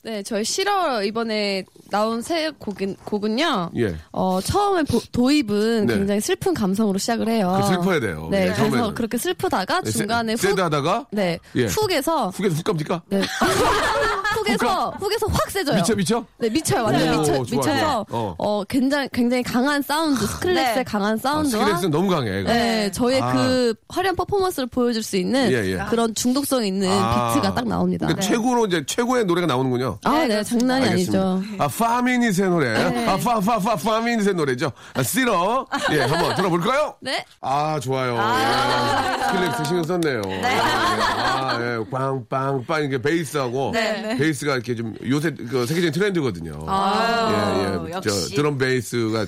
네, 0.03 0.23
저희 0.23 0.43
싫어 0.43 1.05
이번에 1.07 1.63
나온 1.91 2.23
새 2.23 2.51
곡은, 2.59 2.97
곡은요. 3.05 3.73
예. 3.77 3.97
어, 4.13 4.41
처음에 4.41 4.83
보- 4.85 4.99
도입은 5.13 5.87
네. 5.87 5.95
굉장히 5.95 6.21
슬픈 6.23 6.55
감성으로 6.55 6.99
시작을 6.99 7.29
해요. 7.29 7.59
그 7.61 7.69
슬퍼야 7.69 8.01
돼요. 8.01 8.29
네, 8.31 8.49
예, 8.49 8.53
그래서. 8.55 8.95
그렇게 8.95 9.19
슬프다가 9.19 9.83
세- 9.85 9.91
중간에 9.91 10.33
훅, 10.33 10.41
세다 10.41 10.65
하다가, 10.65 11.07
네, 11.13 11.39
예. 11.57 11.67
hook에서, 11.67 12.31
hook에서 12.31 12.55
훅 12.57 12.65
갑니까? 12.65 13.03
네. 13.09 13.21
hook에서, 14.59 14.91
hook에서 14.99 15.27
확 15.29 15.51
세져요. 15.51 15.77
미쳐, 15.77 15.95
미쳐? 15.95 16.25
네, 16.39 16.49
미쳐요. 16.51 16.85
완전 16.85 17.09
오, 17.15 17.21
미쳐, 17.21 17.33
좋아요. 17.33 17.43
미쳐서, 17.45 18.07
어. 18.11 18.35
어. 18.39 18.65
굉장히, 18.65 19.09
굉장히 19.13 19.43
강한 19.43 19.83
사운드, 19.83 20.27
스클렉스의 20.27 20.77
네. 20.77 20.85
강한 20.85 21.15
아, 21.15 21.17
사운드와, 21.17 21.61
스킬렉스는 21.65 21.91
너무 21.91 22.09
강해. 22.11 22.31
얘가. 22.39 22.53
네, 22.53 22.91
저의 22.93 23.21
아. 23.21 23.33
그 23.33 23.75
화려한 23.89 24.17
퍼포먼스를 24.17 24.69
보여줄 24.69 25.03
수 25.03 25.17
있는 25.17 25.51
예, 25.53 25.73
예. 25.73 25.85
그런 25.89 26.15
중독성 26.15 26.65
있는 26.65 26.91
아. 26.91 27.33
비트가 27.35 27.55
딱 27.55 27.67
나옵니다. 27.67 28.07
그러니까 28.07 28.27
최고로 28.27 28.67
이제 28.67 28.85
최고의 28.87 29.25
노래가 29.25 29.47
나오는군요. 29.47 29.99
아, 30.05 30.27
네, 30.27 30.43
장난이 30.43 30.87
알겠습니다. 30.89 31.33
아니죠. 31.33 31.63
아, 31.63 31.69
파미닛의 31.69 32.49
노래. 32.51 33.07
아, 33.07 33.17
파, 33.17 33.41
파, 33.41 33.59
파, 33.59 33.77
파미닛의 33.77 34.35
노래죠. 34.35 34.73
아, 34.95 35.03
싫어. 35.03 35.67
예, 35.93 36.01
한번 36.03 36.35
들어볼까요? 36.37 36.95
네. 37.01 37.25
아, 37.41 37.79
좋아요. 37.81 38.17
예. 38.17 39.25
스킬렉스 39.27 39.65
신경 39.65 39.85
썼네요. 39.85 40.23
아, 40.45 41.59
예. 41.61 41.91
빵빵빵 41.91 42.85
이게 42.85 43.01
베이스하고 43.01 43.71
네. 43.73 44.17
베이스가 44.41 44.55
이렇게 44.55 44.75
좀 44.75 44.95
요새 45.07 45.31
그 45.33 45.67
세계적인 45.67 45.93
트렌드거든요. 45.93 46.67
예, 46.69 47.87
예. 47.87 47.91
저 47.93 48.11
역시. 48.11 48.35
드럼 48.35 48.59
베이스가 48.59 49.27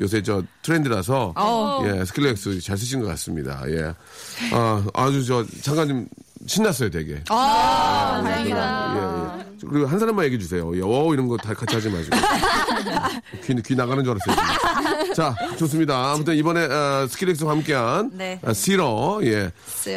요새 0.00 0.22
저 0.22 0.42
트렌드라서 0.62 1.34
예, 1.86 2.04
스킬렉스 2.04 2.60
잘 2.60 2.76
쓰신 2.76 3.00
것 3.00 3.06
같습니다. 3.08 3.62
예. 3.68 3.94
아, 4.52 4.84
아주 4.94 5.24
저 5.24 5.44
잠깐 5.62 5.88
좀 5.88 6.06
신났어요, 6.46 6.90
되게. 6.90 7.22
아, 7.28 8.20
다행이다. 8.22 8.94
예, 8.96 9.38
예. 9.40 9.44
그리고 9.68 9.86
한 9.86 9.98
사람만 9.98 10.24
얘기해 10.26 10.38
주세요. 10.40 10.70
예, 10.76 10.80
어, 10.82 11.12
이런 11.12 11.26
거 11.28 11.36
다 11.36 11.54
같이 11.54 11.74
하지 11.74 11.88
마시고. 11.88 12.16
귀, 13.44 13.54
귀 13.62 13.74
나가는 13.74 14.02
줄 14.04 14.16
알았어요. 14.26 15.14
자, 15.14 15.34
좋습니다. 15.56 16.12
아무튼 16.12 16.34
이번에 16.36 16.64
어, 16.64 17.06
스킬렉스와 17.08 17.52
함께한 17.52 18.10
네. 18.14 18.38
어, 18.42 18.52
시러, 18.52 19.20
예. 19.22 19.50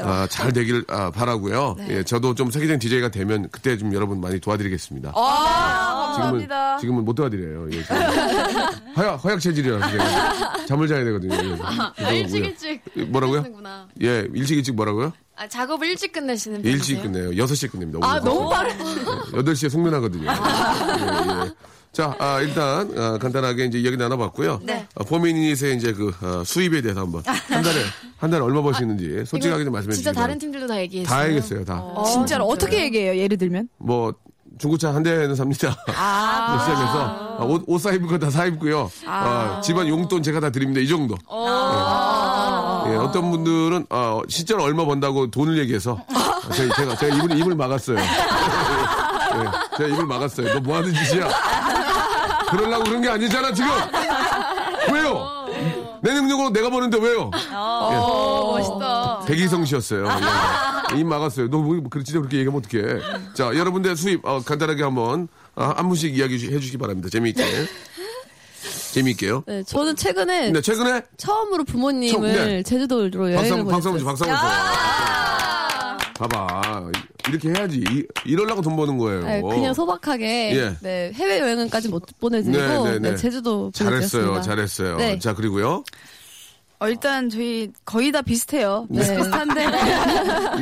아, 0.03 0.27
잘 0.29 0.51
되길 0.53 0.85
아, 0.87 1.11
바라고요 1.11 1.75
예, 1.89 2.03
저도 2.03 2.33
좀 2.35 2.49
세계적인 2.49 2.79
DJ가 2.79 3.09
되면 3.09 3.47
그때 3.51 3.77
좀 3.77 3.93
여러분 3.93 4.21
많이 4.21 4.39
도와드리겠습니다. 4.39 5.11
아, 5.15 6.11
지금은, 6.15 6.47
감사합니다. 6.47 6.77
지금은 6.77 7.05
못 7.05 7.13
도와드려요. 7.13 7.67
예, 7.71 7.81
지금. 7.83 7.95
허약, 8.97 9.23
허약 9.23 9.39
체질이라서 9.39 9.91
제가 9.91 10.65
잠을 10.65 10.87
자야 10.87 11.03
되거든요. 11.05 11.35
예. 11.35 11.57
아, 11.61 11.93
그래서 11.95 12.37
일찍? 12.37 12.81
일찍 12.95 13.09
뭐라고요? 13.09 13.43
예, 14.01 14.27
일찍 14.33 14.57
일찍 14.57 14.75
뭐라고요? 14.75 15.13
아, 15.35 15.47
작업을 15.47 15.87
일찍 15.87 16.11
끝내시는 16.11 16.63
일찍 16.63 17.01
분이세요? 17.01 17.29
끝내요. 17.29 17.45
6시에 17.45 17.71
끝냅니다. 17.71 17.99
아, 18.03 18.19
너무. 18.19 18.49
빠르 18.49 18.69
8시에 19.31 19.69
송년하거든요. 19.69 20.29
예, 20.29 21.45
예. 21.45 21.51
자, 21.91 22.15
아, 22.19 22.39
일단, 22.39 22.89
아, 22.97 23.17
간단하게 23.17 23.65
이제 23.65 23.77
이야기 23.79 23.97
나눠봤고요. 23.97 24.61
네. 24.63 24.87
아, 24.95 25.03
포미닛의 25.03 25.75
이제 25.75 25.91
그, 25.91 26.13
아, 26.21 26.41
수입에 26.45 26.81
대해서 26.81 27.01
한번. 27.01 27.21
한 27.25 27.61
달에, 27.61 27.79
한 28.17 28.29
달에 28.31 28.41
얼마 28.41 28.61
버시는지 28.61 29.25
솔직하게 29.25 29.65
좀 29.65 29.73
말씀해 29.73 29.91
주시기 29.93 30.03
진짜 30.05 30.17
다른. 30.17 30.39
팀들도 30.39 30.67
다 30.67 30.79
얘기했어요. 30.79 31.13
다 31.13 31.21
알겠어요, 31.21 31.65
다. 31.65 31.83
진짜로 32.13 32.45
어떻게 32.45 32.83
얘기해요? 32.85 33.17
예를 33.21 33.37
들면? 33.37 33.67
뭐, 33.77 34.13
중고차 34.57 34.93
한 34.95 35.03
대는 35.03 35.35
삽니다. 35.35 35.75
아. 35.97 36.59
시작해서 36.63 37.37
아, 37.39 37.43
옷, 37.43 37.63
옷 37.67 37.77
사입을 37.79 38.07
거다 38.07 38.29
사입고요. 38.29 38.89
아, 39.05 39.59
집안 39.61 39.85
용돈 39.89 40.23
제가 40.23 40.39
다 40.39 40.49
드립니다. 40.49 40.79
이 40.79 40.87
정도. 40.87 41.15
예, 42.89 42.95
어떤 42.95 43.31
분들은 43.31 43.87
어, 43.89 44.21
실제로 44.29 44.63
얼마 44.63 44.85
번다고 44.85 45.29
돈을 45.29 45.57
얘기해서 45.59 46.01
아, 46.07 46.49
제가, 46.53 46.73
제가, 46.75 46.95
제가 46.95 47.15
입을, 47.17 47.37
입을 47.39 47.55
막았어요. 47.55 47.97
예, 49.31 49.77
제가 49.77 49.89
입을 49.89 50.05
막았어요. 50.05 50.53
너 50.53 50.59
뭐 50.61 50.77
하는 50.77 50.93
짓이야? 50.93 51.27
그러려고 52.51 52.83
그런 52.83 53.01
게 53.01 53.09
아니잖아, 53.09 53.53
지금! 53.53 53.69
왜요? 54.93 55.41
내 56.03 56.13
능력으로 56.13 56.49
내가 56.51 56.69
버는데 56.69 56.97
왜요? 56.97 57.29
어, 57.53 58.57
멋있다. 58.57 59.25
백이성 59.27 59.65
씨였어요. 59.65 60.07
예. 60.95 60.99
입 60.99 61.05
막았어요. 61.05 61.49
너 61.49 61.59
뭐, 61.59 61.79
그렇 61.89 62.03
진짜 62.03 62.19
그렇게 62.19 62.37
얘기하면 62.39 62.61
어떡해. 62.65 63.33
자, 63.33 63.55
여러분들 63.55 63.95
수입, 63.95 64.25
어, 64.25 64.41
간단하게 64.43 64.83
한번, 64.83 65.27
아, 65.55 65.73
한 65.77 65.87
분씩 65.87 66.17
이야기 66.17 66.35
해 66.35 66.59
주시기 66.59 66.77
바랍니다. 66.77 67.09
재미있게. 67.09 67.43
재미있게요. 68.93 69.43
네, 69.47 69.63
저는 69.63 69.95
최근에 69.95 70.45
근데 70.47 70.61
최근에 70.61 71.01
처음으로 71.17 71.63
부모님을 71.63 72.11
처음, 72.11 72.23
네. 72.23 72.63
제주도로 72.63 73.31
여행을 73.31 73.63
보냈어요. 73.63 73.65
박수 73.65 73.89
한번 73.89 74.15
줘. 74.15 74.25
봐봐. 76.27 76.91
이렇게 77.29 77.49
해야지. 77.49 77.83
이, 77.89 78.05
이러려고 78.25 78.61
돈 78.61 78.75
버는 78.75 78.97
거예요. 78.97 79.23
네, 79.23 79.41
그냥 79.41 79.73
소박하게 79.73 80.55
예. 80.55 80.75
네, 80.81 81.11
해외 81.13 81.39
여행은까지 81.39 81.89
못 81.89 82.03
보내드리고 82.19 82.57
네, 82.85 82.91
네, 82.91 82.99
네. 82.99 83.09
네, 83.11 83.15
제주도 83.15 83.71
잘했어요. 83.73 84.41
잘했어요. 84.41 84.97
네. 84.97 85.19
자, 85.19 85.33
그리고요. 85.33 85.83
어, 86.79 86.87
일단 86.89 87.29
저희 87.29 87.71
거의 87.85 88.11
다 88.11 88.21
비슷해요. 88.21 88.87
네. 88.89 88.99
비슷비슷한데. 89.01 89.65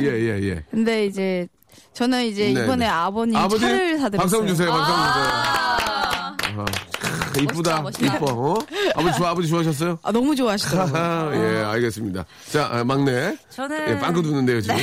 예, 0.00 0.04
예, 0.04 0.48
예. 0.50 0.64
근데 0.70 1.06
이제 1.06 1.48
저는 1.94 2.24
이제 2.26 2.52
네, 2.52 2.62
이번에 2.62 2.84
네. 2.84 2.86
아버님 2.86 3.36
아버지? 3.36 3.60
차를 3.60 3.98
사드렸어요. 3.98 4.40
박수 4.40 4.46
주세요. 4.46 4.70
박수 4.70 4.92
한번 4.92 5.12
주세요. 5.12 5.24
아, 5.26 5.66
크, 5.66 5.69
이쁘다. 7.38 7.84
이뻐. 8.00 8.26
어? 8.28 8.58
아버지 8.96 9.18
좋아, 9.18 9.30
아버지 9.30 9.48
좋아하셨어요? 9.48 9.98
아, 10.02 10.12
너무 10.12 10.34
좋아하시더라고요. 10.34 11.32
예, 11.60 11.62
알겠습니다. 11.64 12.24
자, 12.50 12.68
아, 12.72 12.84
막내. 12.84 13.36
저는 13.50 13.88
예, 13.88 13.98
빵긋 13.98 14.26
웃는데요, 14.26 14.60
지금. 14.60 14.76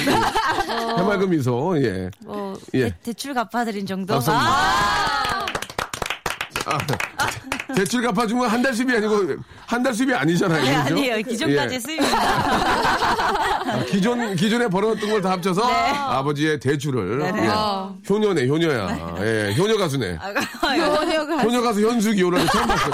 해맑은 0.97 1.29
미소, 1.29 1.75
예. 1.81 2.09
뭐 2.25 2.57
예. 2.73 2.93
대, 3.03 3.13
출 3.13 3.33
갚아드린 3.33 3.85
정도. 3.85 4.15
한번 4.15 4.35
아, 4.35 5.45
아, 6.65 6.77
대출 7.75 8.01
갚아준 8.01 8.37
건 8.39 8.49
한 8.49 8.61
달 8.61 8.73
수입이 8.73 8.95
아니고, 8.95 9.35
한 9.65 9.83
달 9.83 9.93
수입이 9.93 10.13
아니잖아요. 10.13 10.61
네, 10.63 10.83
그죠? 10.83 10.95
아니에요. 10.95 11.17
기존까지 11.23 11.75
예. 11.75 11.79
수입입니다. 11.79 12.17
아, 13.97 13.99
기존, 13.99 14.35
기존에 14.35 14.67
벌어놨던 14.67 15.09
걸 15.09 15.21
다 15.21 15.31
합쳐서 15.31 15.63
아버지의 15.63 16.59
대출을. 16.59 17.17
네, 17.19 17.31
네. 17.31 17.43
예. 17.45 17.47
아. 17.51 17.91
효녀네, 18.07 18.47
효녀야. 18.47 19.17
예, 19.21 19.55
효녀 19.57 19.77
가수네. 19.77 20.17
효녀가 20.61 21.41
효녀 21.43 21.61
가수 21.61 21.81
현숙이 21.87 22.21
요런 22.21 22.45
처음 22.47 22.67
봤어요. 22.67 22.93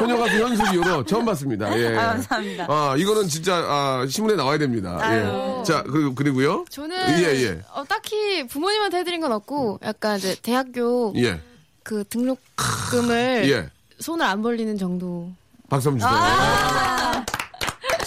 효녀 0.00 0.16
가수 0.16 0.36
현숙이 0.42 0.76
요런 0.76 1.06
처음 1.06 1.24
봤습니다. 1.26 1.78
예. 1.78 1.96
아, 1.96 2.06
감사합니다. 2.12 2.66
아, 2.68 2.94
이거는 2.96 3.28
진짜, 3.28 3.56
아, 3.56 4.06
신문에 4.08 4.36
나와야 4.36 4.56
됩니다. 4.58 4.98
예. 5.12 5.62
자, 5.64 5.82
그리고, 5.82 6.14
그리고요. 6.14 6.64
저는 6.70 6.96
예, 7.22 7.42
예. 7.44 7.60
어, 7.74 7.84
딱히 7.86 8.46
부모님한테 8.46 8.98
해드린 8.98 9.20
건 9.20 9.32
없고 9.32 9.80
약간 9.84 10.16
이제 10.18 10.34
대학교 10.42 11.12
예. 11.16 11.40
그 11.82 12.04
등록금을 12.08 13.50
예. 13.50 13.68
손을 14.00 14.24
안 14.24 14.42
벌리는 14.42 14.78
정도. 14.78 15.30
박수 15.68 15.90
한번 15.90 16.08
주세요. 16.08 16.18
아. 16.18 16.97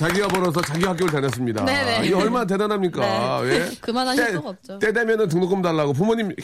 자기가 0.02 0.28
벌어서 0.30 0.60
자기 0.62 0.84
학교를 0.84 1.14
다녔습니다. 1.14 1.64
네네. 1.64 2.08
이게 2.08 2.16
얼마나 2.16 2.44
대단합니까? 2.46 3.42
예? 3.48 3.70
그만하실 3.82 4.26
때- 4.26 4.32
수가 4.32 4.50
없죠. 4.50 4.80
때 4.80 4.92
되면은 4.92 5.28
등록금 5.28 5.62
달라고 5.62 5.94
부모님 5.94 6.36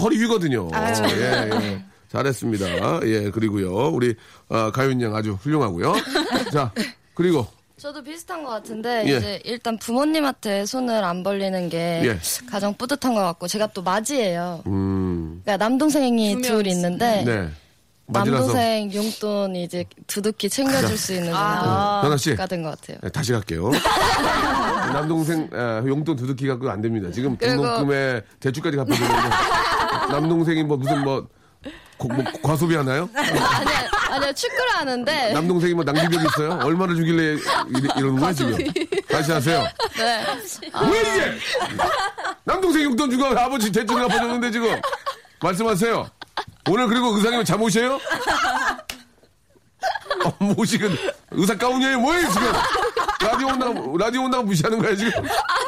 허리 0.00 0.16
휘거든요. 0.18 0.68
예, 0.74 1.48
예. 1.52 1.84
잘했습니다. 2.10 2.66
예, 3.06 3.30
그리고요. 3.30 3.88
우리 3.90 4.16
어, 4.48 4.72
가윤 4.72 5.00
양 5.00 5.14
아주 5.14 5.34
훌륭하고요. 5.34 5.94
자, 6.52 6.72
그리고 7.14 7.46
저도 7.76 8.02
비슷한 8.02 8.42
것 8.42 8.50
같은데 8.50 9.04
예. 9.06 9.16
이제 9.18 9.40
일단 9.44 9.78
부모님한테 9.78 10.66
손을 10.66 11.04
안 11.04 11.22
벌리는 11.22 11.68
게 11.68 12.02
예. 12.04 12.18
가장 12.50 12.74
뿌듯한 12.74 13.14
것 13.14 13.20
같고 13.20 13.46
제가 13.46 13.68
또 13.68 13.82
맞이예요. 13.82 14.64
음, 14.66 15.40
그러니까 15.44 15.64
남동생이 15.64 16.42
둘 16.42 16.66
있는데 16.66 17.22
네. 17.24 17.48
맞이라서 18.06 18.46
남동생 18.52 18.92
용돈 18.94 19.56
이제 19.56 19.84
두둑히 20.06 20.48
챙겨줄 20.50 20.96
수 20.98 21.14
있는 21.14 21.32
현아 21.32 22.16
씨. 22.18 22.24
정도가 22.30 22.46
된 22.46 22.62
것 22.62 22.78
같아요. 22.80 22.98
네, 23.02 23.08
다시 23.08 23.32
갈게요. 23.32 23.70
남동생 24.92 25.48
에, 25.52 25.88
용돈 25.88 26.14
두둑히 26.16 26.46
갖고 26.46 26.68
안 26.70 26.80
됩니다. 26.82 27.10
지금 27.12 27.36
그리고- 27.36 27.62
등록금에 27.62 28.20
대출까지 28.40 28.76
갚아주는데 28.76 29.28
남동생이 30.10 30.62
뭐 30.64 30.76
무슨 30.76 31.02
뭐, 31.02 31.26
고- 31.96 32.08
뭐 32.08 32.22
과소비 32.42 32.74
하나요? 32.76 33.08
아니야, 33.16 33.88
아니야 34.10 34.32
축구를 34.32 34.70
하는데 34.74 35.32
남동생이 35.32 35.72
뭐 35.74 35.82
낭비벽이 35.84 36.26
있어요? 36.26 36.58
얼마나 36.62 36.94
주길래 36.94 37.34
이, 37.34 38.00
러는 38.00 38.20
거야 38.20 38.32
지금? 38.34 38.56
다시 39.08 39.32
하세요. 39.32 39.66
네. 39.96 40.26
왜 40.92 41.00
이게? 41.00 41.32
남동생 42.44 42.82
용돈 42.82 43.10
주고 43.10 43.24
아버지 43.26 43.72
대출 43.72 43.96
갚아줬는데 43.96 44.50
지금 44.50 44.78
말씀하세요. 45.40 46.06
오늘 46.70 46.86
그리고 46.88 47.08
의상이면 47.16 47.44
잠옷이에요? 47.44 48.00
어, 50.24 50.32
뭐 50.38 50.64
지금 50.64 50.96
의사 51.32 51.56
가운이에요? 51.56 52.00
뭐예요 52.00 52.28
지금? 52.30 52.52
라디오 53.20 53.48
온다고 53.48 53.98
라디오 53.98 54.22
온다고 54.22 54.44
무시하는 54.44 54.78
거야 54.78 54.96
지금? 54.96 55.12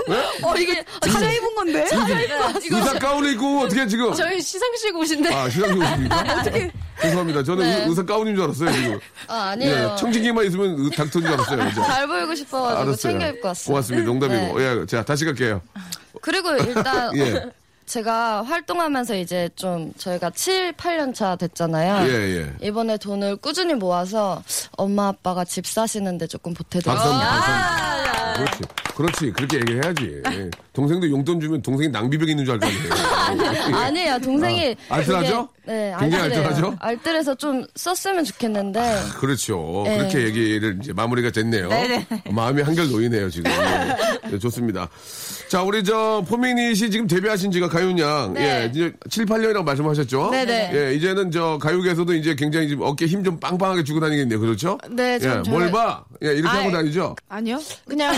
네? 0.08 0.16
어 0.42 0.54
이게 0.56 0.82
진짜 1.02 1.30
입은 1.30 1.54
건데? 1.54 1.86
의사 2.70 2.98
가운을 2.98 3.32
입고 3.32 3.60
어떻게 3.60 3.86
지금? 3.86 4.14
저희 4.14 4.40
시상식 4.40 4.96
오신데. 4.96 5.34
아 5.34 5.48
시상식 5.50 5.78
오십니까? 5.82 6.42
죄송합니다. 7.02 7.42
저는 7.44 7.64
네. 7.64 7.82
의- 7.82 7.88
의사 7.88 8.02
가운인 8.04 8.34
줄 8.34 8.44
알았어요 8.44 8.72
지금. 8.72 8.98
아 9.28 9.50
아니에요. 9.50 9.92
예, 9.92 9.96
청진기만 10.00 10.46
있으면 10.46 10.78
의- 10.78 10.90
닥터인 10.90 11.24
줄 11.26 11.34
알았어요. 11.34 11.68
이제. 11.68 11.82
잘 11.82 12.06
보이고 12.06 12.34
싶어가지고 12.34 12.80
알았어요. 12.80 12.96
챙겨 12.96 13.28
입고 13.28 13.48
왔어요. 13.48 13.66
고맙습니다. 13.66 14.06
농담이고. 14.06 14.58
네. 14.58 14.64
예, 14.80 14.86
자 14.86 15.04
다시 15.04 15.26
갈게요. 15.26 15.60
그리고 16.22 16.50
일단 16.56 17.14
예. 17.18 17.44
제가 17.86 18.42
활동하면서 18.42 19.14
이제 19.16 19.48
좀 19.54 19.92
저희가 19.96 20.30
7, 20.30 20.72
8년 20.72 21.14
차 21.14 21.36
됐잖아요. 21.36 22.08
예, 22.08 22.12
예. 22.38 22.66
이번에 22.66 22.96
돈을 22.98 23.36
꾸준히 23.36 23.74
모아서 23.74 24.42
엄마 24.76 25.08
아빠가 25.08 25.44
집 25.44 25.66
사시는데 25.66 26.26
조금 26.26 26.52
보태드렸어요. 26.52 27.18
박수 27.18 27.50
한번 27.52 28.34
그렇지. 28.36 28.62
그렇지. 28.96 29.30
그렇게 29.32 29.56
얘기해야지. 29.58 30.22
예. 30.32 30.50
동생도 30.72 31.08
용돈 31.10 31.40
주면 31.40 31.62
동생이 31.62 31.88
낭비벽 31.90 32.28
있는 32.28 32.44
줄알거 32.44 32.66
아니에요. 32.66 33.76
아니에요. 33.76 34.18
동생이 34.20 34.76
아, 34.88 34.94
알뜰하죠? 34.96 35.48
그게- 35.48 35.72
네, 35.72 35.94
굉장히 35.98 36.24
알뜰해요. 36.24 36.46
알뜰하죠? 36.48 36.76
알뜰해서 36.80 37.34
좀 37.36 37.64
썼으면 37.74 38.24
좋겠는데 38.24 38.98
그렇죠. 39.18 39.82
네. 39.86 39.98
그렇게 39.98 40.22
얘기를 40.24 40.78
이제 40.82 40.92
마무리가 40.92 41.30
됐네요. 41.30 41.68
마음이 42.30 42.62
한결 42.62 42.90
놓이네요, 42.90 43.30
지금. 43.30 43.50
예. 43.50 44.28
네, 44.30 44.38
좋습니다. 44.38 44.88
자, 45.48 45.62
우리 45.62 45.84
저 45.84 46.24
포미닛이 46.28 46.90
지금 46.90 47.06
데뷔하신 47.06 47.52
지가 47.52 47.68
가요양 47.68 48.34
예, 48.36 48.68
이제 48.68 48.92
7, 49.08 49.26
8년이라고 49.26 49.62
말씀하셨죠? 49.64 50.30
네네. 50.30 50.70
예, 50.74 50.94
이제는 50.94 51.30
저 51.30 51.56
가요계에서도 51.62 52.12
이제 52.14 52.34
굉장히 52.34 52.68
지금 52.68 52.84
어깨 52.84 53.06
힘 53.06 53.22
좀 53.26 53.38
빵빵하게 53.40 53.82
주고 53.84 53.98
다니겠네요. 54.00 54.38
그렇죠? 54.40 54.78
네, 54.90 55.14
예, 55.14 55.42
좀뭘 55.42 55.68
저희가- 55.68 55.72
봐? 55.72 56.04
예, 56.24 56.28
이렇게 56.34 56.48
아이. 56.48 56.58
하고 56.62 56.70
다니죠? 56.72 57.16
아니요. 57.28 57.58
그냥 57.88 58.12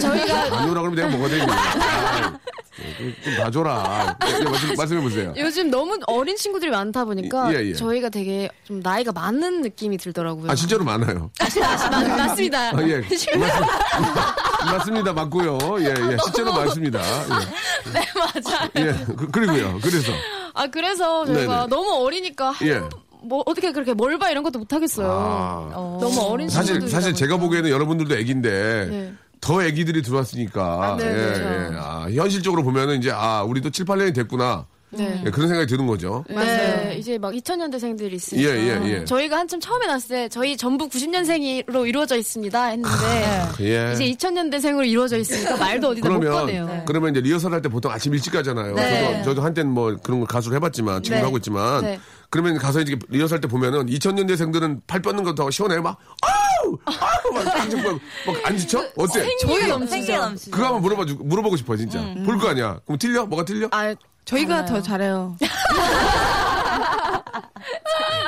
저희가 0.26 0.58
아니오라 0.60 0.80
그러면 0.82 0.94
내가 0.94 1.08
뭐가? 1.08 1.34
아, 1.52 2.38
좀, 2.98 3.14
좀 3.22 3.36
봐줘라. 3.36 4.16
예, 4.26 4.44
말씀, 4.44 4.74
말씀해 4.74 5.00
보세요. 5.02 5.34
요즘 5.36 5.70
너무 5.70 5.98
어린 6.06 6.36
친구들이 6.36 6.70
많다 6.70 7.04
보니까 7.04 7.52
예, 7.54 7.68
예. 7.68 7.74
저희가 7.74 8.08
되게 8.08 8.48
좀 8.64 8.80
나이가 8.80 9.12
많은 9.12 9.62
느낌이 9.62 9.98
들더라고요. 9.98 10.50
아, 10.50 10.54
진짜로 10.54 10.84
많아요. 10.84 11.30
맞, 11.38 11.56
맞습니다. 12.16 12.70
아, 12.76 12.82
예. 12.88 13.02
맞, 13.38 14.72
맞습니다. 14.72 15.12
맞고요. 15.12 15.58
예, 15.80 15.84
예. 15.86 16.16
실제로 16.24 16.52
맞습니다. 16.52 17.00
예. 17.00 17.92
네, 17.92 18.06
맞아. 18.14 18.68
예, 18.76 18.92
그, 19.16 19.30
그리고요. 19.30 19.78
그래서. 19.82 20.12
아 20.54 20.66
그래서 20.66 21.24
저희가 21.26 21.54
네네. 21.56 21.66
너무 21.68 22.04
어리니까 22.04 22.50
한- 22.50 22.68
예. 22.68 22.80
뭐 23.24 23.42
어떻게 23.46 23.70
그렇게 23.72 23.94
뭘 23.94 24.18
봐 24.18 24.30
이런 24.30 24.42
것도 24.42 24.58
못 24.58 24.72
하겠어요. 24.72 25.08
아. 25.10 25.98
너무 26.00 26.20
어린 26.22 26.48
사실, 26.48 26.88
사실 26.88 27.14
제가 27.14 27.36
보니까. 27.36 27.46
보기에는 27.46 27.70
여러분들도 27.70 28.16
애기인데, 28.16 28.86
네. 28.90 29.12
더 29.42 29.62
애기들이 29.62 30.00
들어왔으니까, 30.02 30.62
아, 30.62 30.96
네, 30.96 31.04
예, 31.04 31.12
그렇죠. 31.12 31.42
예. 31.42 31.76
아, 31.78 32.06
현실적으로 32.10 32.62
보면은 32.62 32.98
이제, 32.98 33.10
아, 33.12 33.42
우리도 33.42 33.70
7, 33.70 33.84
8년이 33.84 34.14
됐구나. 34.14 34.66
네. 34.94 35.22
예, 35.24 35.30
그런 35.30 35.48
생각이 35.48 35.66
드는 35.66 35.86
거죠. 35.86 36.22
네, 36.28 36.96
이제 36.98 37.16
막 37.16 37.32
2000년대생들이 37.32 38.12
있으니까 38.12 38.50
예, 38.50 38.56
예, 38.58 38.90
예. 39.00 39.04
저희가 39.06 39.38
한참 39.38 39.58
처음에 39.58 39.86
났을 39.86 40.08
때 40.10 40.28
저희 40.28 40.54
전부 40.54 40.86
90년생으로 40.90 41.88
이루어져 41.88 42.14
있습니다 42.18 42.64
했는데 42.66 43.48
예. 43.60 43.92
이제 43.94 44.04
2000년대생으로 44.28 44.86
이루어져 44.86 45.16
있으니까 45.16 45.56
말도 45.56 45.88
어디다 45.88 46.10
못 46.10 46.20
꺼내요. 46.20 46.66
그러면, 46.66 46.84
그러면 46.84 47.10
이제 47.12 47.20
리허설 47.22 47.54
할 47.54 47.62
때 47.62 47.70
보통 47.70 47.90
아침 47.90 48.12
일찍 48.12 48.34
가잖아요. 48.34 48.74
네. 48.74 49.12
저도, 49.14 49.24
저도 49.24 49.42
한때는 49.42 49.72
뭐 49.72 49.96
그런 50.02 50.20
거 50.20 50.26
가수를 50.26 50.56
해봤지만, 50.56 51.02
지금 51.02 51.16
네. 51.16 51.24
하고 51.24 51.38
있지만, 51.38 51.80
네. 51.80 51.98
그러면 52.28 52.58
가서 52.58 52.82
이제 52.82 52.98
리허설 53.08 53.40
때 53.40 53.48
보면은 53.48 53.86
2000년대생들은 53.86 54.82
팔 54.86 55.00
뻗는 55.00 55.24
것도 55.24 55.50
시원해. 55.50 55.80
막, 55.80 55.96
아우! 56.20 56.76
아우! 56.84 57.31
막, 57.76 57.84
막, 57.84 58.00
막, 58.26 58.36
막안 58.36 58.56
지쳐? 58.58 58.78
어때? 58.96 59.12
저희 59.40 59.60
생기 59.60 59.66
넘치죠. 59.68 60.34
그거 60.50 60.64
한번 60.66 60.82
물어봐 60.82 61.04
주, 61.06 61.16
물어보고 61.20 61.56
싶어, 61.56 61.76
진짜. 61.76 62.00
볼 62.24 62.38
거 62.38 62.48
아니야. 62.48 62.78
그럼 62.86 62.98
틀려? 62.98 63.24
뭐가 63.26 63.44
틀려? 63.44 63.68
아 63.70 63.94
저희가 64.24 64.64
더 64.66 64.80
잘해요. 64.82 65.36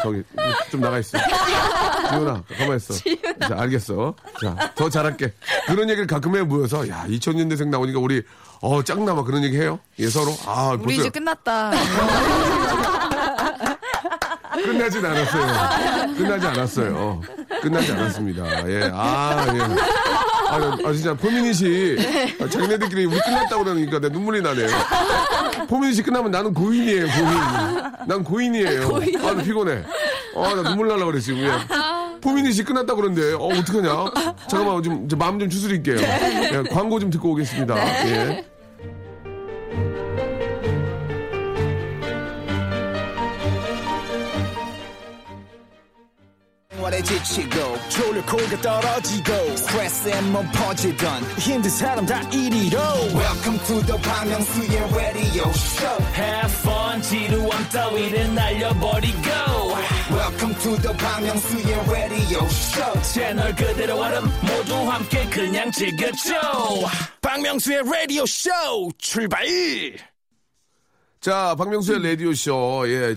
저기, 0.03 0.23
좀 0.71 0.81
나가 0.83 0.99
있어. 0.99 1.17
지훈아, 2.11 2.43
가만 2.59 2.77
있어. 2.77 2.95
자, 3.41 3.57
알겠어. 3.59 4.15
자, 4.41 4.73
더 4.75 4.91
잘할게. 4.91 5.33
그런 5.67 5.89
얘기를 5.89 6.07
가끔 6.07 6.37
해 6.37 6.43
모여서, 6.43 6.87
야, 6.91 7.07
2000년대생 7.09 7.69
나오니까 7.69 7.99
우리, 8.01 8.23
어, 8.61 8.83
짱나마 8.83 9.25
그런 9.25 9.43
얘기 9.45 9.57
해요? 9.57 9.79
예, 9.99 10.09
서로? 10.11 10.35
아, 10.47 10.73
우리 10.73 10.83
벌써 10.97 11.01
이제 11.01 11.09
끝났다. 11.11 11.73
끝나진 14.63 15.05
않았어요. 15.05 16.15
끝나지 16.17 16.47
않았어요. 16.47 17.21
끝나지 17.63 17.93
않았습니다. 17.93 18.71
예, 18.71 18.91
아, 18.93 19.47
예. 19.55 19.61
아, 20.49 20.77
아, 20.85 20.93
진짜, 20.93 21.15
포미닛이, 21.15 21.97
아, 22.41 22.49
자기네들끼리 22.49 23.07
우리 23.07 23.19
끝났다고 23.19 23.65
그러니까 23.65 23.99
내 23.99 24.09
눈물이 24.09 24.43
나네요. 24.43 24.69
포미닛이 25.69 26.03
끝나면 26.03 26.31
나는 26.31 26.53
고인이에요, 26.55 27.07
고인. 27.07 28.07
난 28.07 28.23
고인이에요. 28.25 28.89
아, 29.27 29.33
나 29.33 29.43
피곤해. 29.43 29.83
아, 30.37 30.55
나 30.55 30.63
눈물 30.63 30.89
날라 30.89 31.07
그래, 31.07 31.21
지금. 31.21 31.45
예. 31.45 31.51
포미닛이 32.21 32.63
끝났다고 32.65 33.01
그러는데, 33.01 33.35
어, 33.35 33.47
어떡하냐? 33.47 34.35
잠깐만, 34.49 34.83
좀, 34.83 35.09
저 35.09 35.17
마음 35.17 35.39
좀 35.39 35.49
추스릴게요. 35.51 35.97
예, 35.99 36.63
광고 36.71 37.01
좀 37.01 37.11
듣고 37.11 37.31
오겠습니다. 37.33 37.77
예. 38.09 38.45
지치고, 47.03 47.79
떨어지고, 48.61 49.33
퍼지던, 50.53 51.23
welcome 53.15 53.59
to 53.67 53.81
the 53.87 53.99
Bang 54.03 54.29
Myung-soo's 54.29 54.95
radio 54.95 55.51
show. 55.53 56.03
Have 56.15 56.53
fun 56.61 57.01
지루함 57.03 57.69
따위를 57.71 58.35
날려버리고. 58.35 59.31
Welcome 60.11 60.55
to 60.61 60.77
the 60.83 60.97
Bang 60.99 61.25
Myung-soo's 61.25 61.91
radio 61.91 62.45
show. 62.47 63.03
채널 63.03 63.55
그대로 63.55 63.99
얼음 64.01 64.25
모두 64.43 64.75
함께 64.91 65.25
그냥 65.31 65.71
즐겨줘. 65.71 66.35
박명수의 67.21 67.83
라디오 67.85 68.27
쇼 68.27 68.51
출발! 68.99 69.47
자, 71.21 71.55
박명수의 71.57 72.03
라디오 72.03 72.35
쇼, 72.35 72.85
예. 72.89 73.17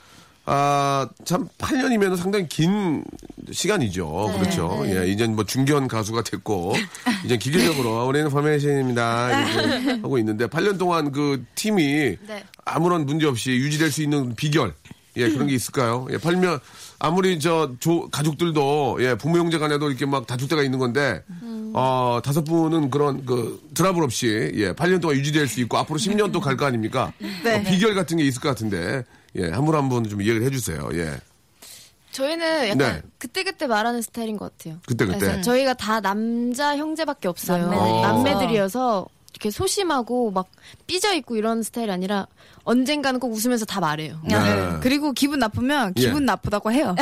아, 0.49 1.09
참, 1.25 1.49
8년이면 1.57 2.15
상당히 2.15 2.47
긴 2.47 3.03
시간이죠. 3.51 4.33
그렇죠. 4.39 4.81
예, 4.85 5.05
이젠 5.05 5.35
뭐 5.35 5.43
중견 5.43 5.89
가수가 5.89 6.23
됐고, 6.23 6.73
이제 7.25 7.35
기계적으로 7.37 8.07
우리는 8.07 8.29
포메이션입니다. 8.29 9.41
이렇게 9.51 9.91
하고 10.01 10.17
있는데, 10.19 10.47
8년 10.47 10.79
동안 10.79 11.11
그 11.11 11.43
팀이 11.55 12.17
아무런 12.63 13.05
문제 13.05 13.25
없이 13.25 13.51
유지될 13.51 13.91
수 13.91 14.01
있는 14.01 14.35
비결, 14.35 14.73
예, 15.17 15.29
그런 15.29 15.47
게 15.47 15.55
있을까요? 15.55 16.07
예, 16.11 16.17
8년, 16.17 16.61
아무리 16.99 17.39
저, 17.41 17.73
조, 17.81 18.07
가족들도, 18.09 18.99
예, 19.01 19.15
부모 19.15 19.37
형제 19.39 19.57
간에도 19.57 19.89
이렇게 19.89 20.05
막 20.05 20.27
다툴 20.27 20.47
때가 20.47 20.63
있는 20.63 20.79
건데, 20.79 21.23
어, 21.73 22.21
다섯 22.23 22.45
분은 22.45 22.89
그런 22.89 23.25
그 23.25 23.61
트러블 23.73 24.01
없이, 24.01 24.49
예, 24.55 24.71
8년 24.71 25.01
동안 25.01 25.17
유지될 25.17 25.47
수 25.49 25.59
있고, 25.59 25.77
앞으로 25.77 25.99
10년 25.99 26.31
또 26.31 26.39
갈 26.39 26.55
거 26.55 26.65
아닙니까? 26.65 27.11
어, 27.57 27.63
비결 27.69 27.95
같은 27.95 28.15
게 28.15 28.23
있을 28.23 28.39
것 28.41 28.47
같은데, 28.47 29.03
예, 29.35 29.49
한 29.49 29.65
분 29.65 29.75
한 29.75 29.89
분 29.89 30.03
좀 30.09 30.21
이야기를 30.21 30.45
해주세요, 30.47 30.89
예. 30.93 31.13
저희는 32.11 32.69
약간 32.69 32.77
네. 32.77 33.01
그때그때 33.19 33.67
말하는 33.67 34.01
스타일인 34.01 34.37
것 34.37 34.57
같아요. 34.57 34.79
그때그때. 34.87 35.19
그래서 35.19 35.41
저희가 35.41 35.75
다 35.75 35.99
남자 35.99 36.75
형제밖에 36.75 37.27
없어요. 37.27 37.67
남매들이어서. 37.69 38.01
남매들이어서 38.01 39.07
이렇게 39.33 39.51
소심하고 39.51 40.31
막 40.31 40.47
삐져 40.87 41.13
있고 41.13 41.35
이런 41.35 41.61
스타일이 41.61 41.91
아니라 41.91 42.25
언젠가는 42.63 43.19
꼭 43.19 43.33
웃으면서 43.33 43.65
다 43.65 43.79
말해요. 43.79 44.19
네. 44.23 44.35
그리고 44.81 45.11
기분 45.11 45.37
나쁘면 45.39 45.93
예. 45.97 46.01
기분 46.01 46.25
나쁘다고 46.25 46.71
해요. 46.71 46.95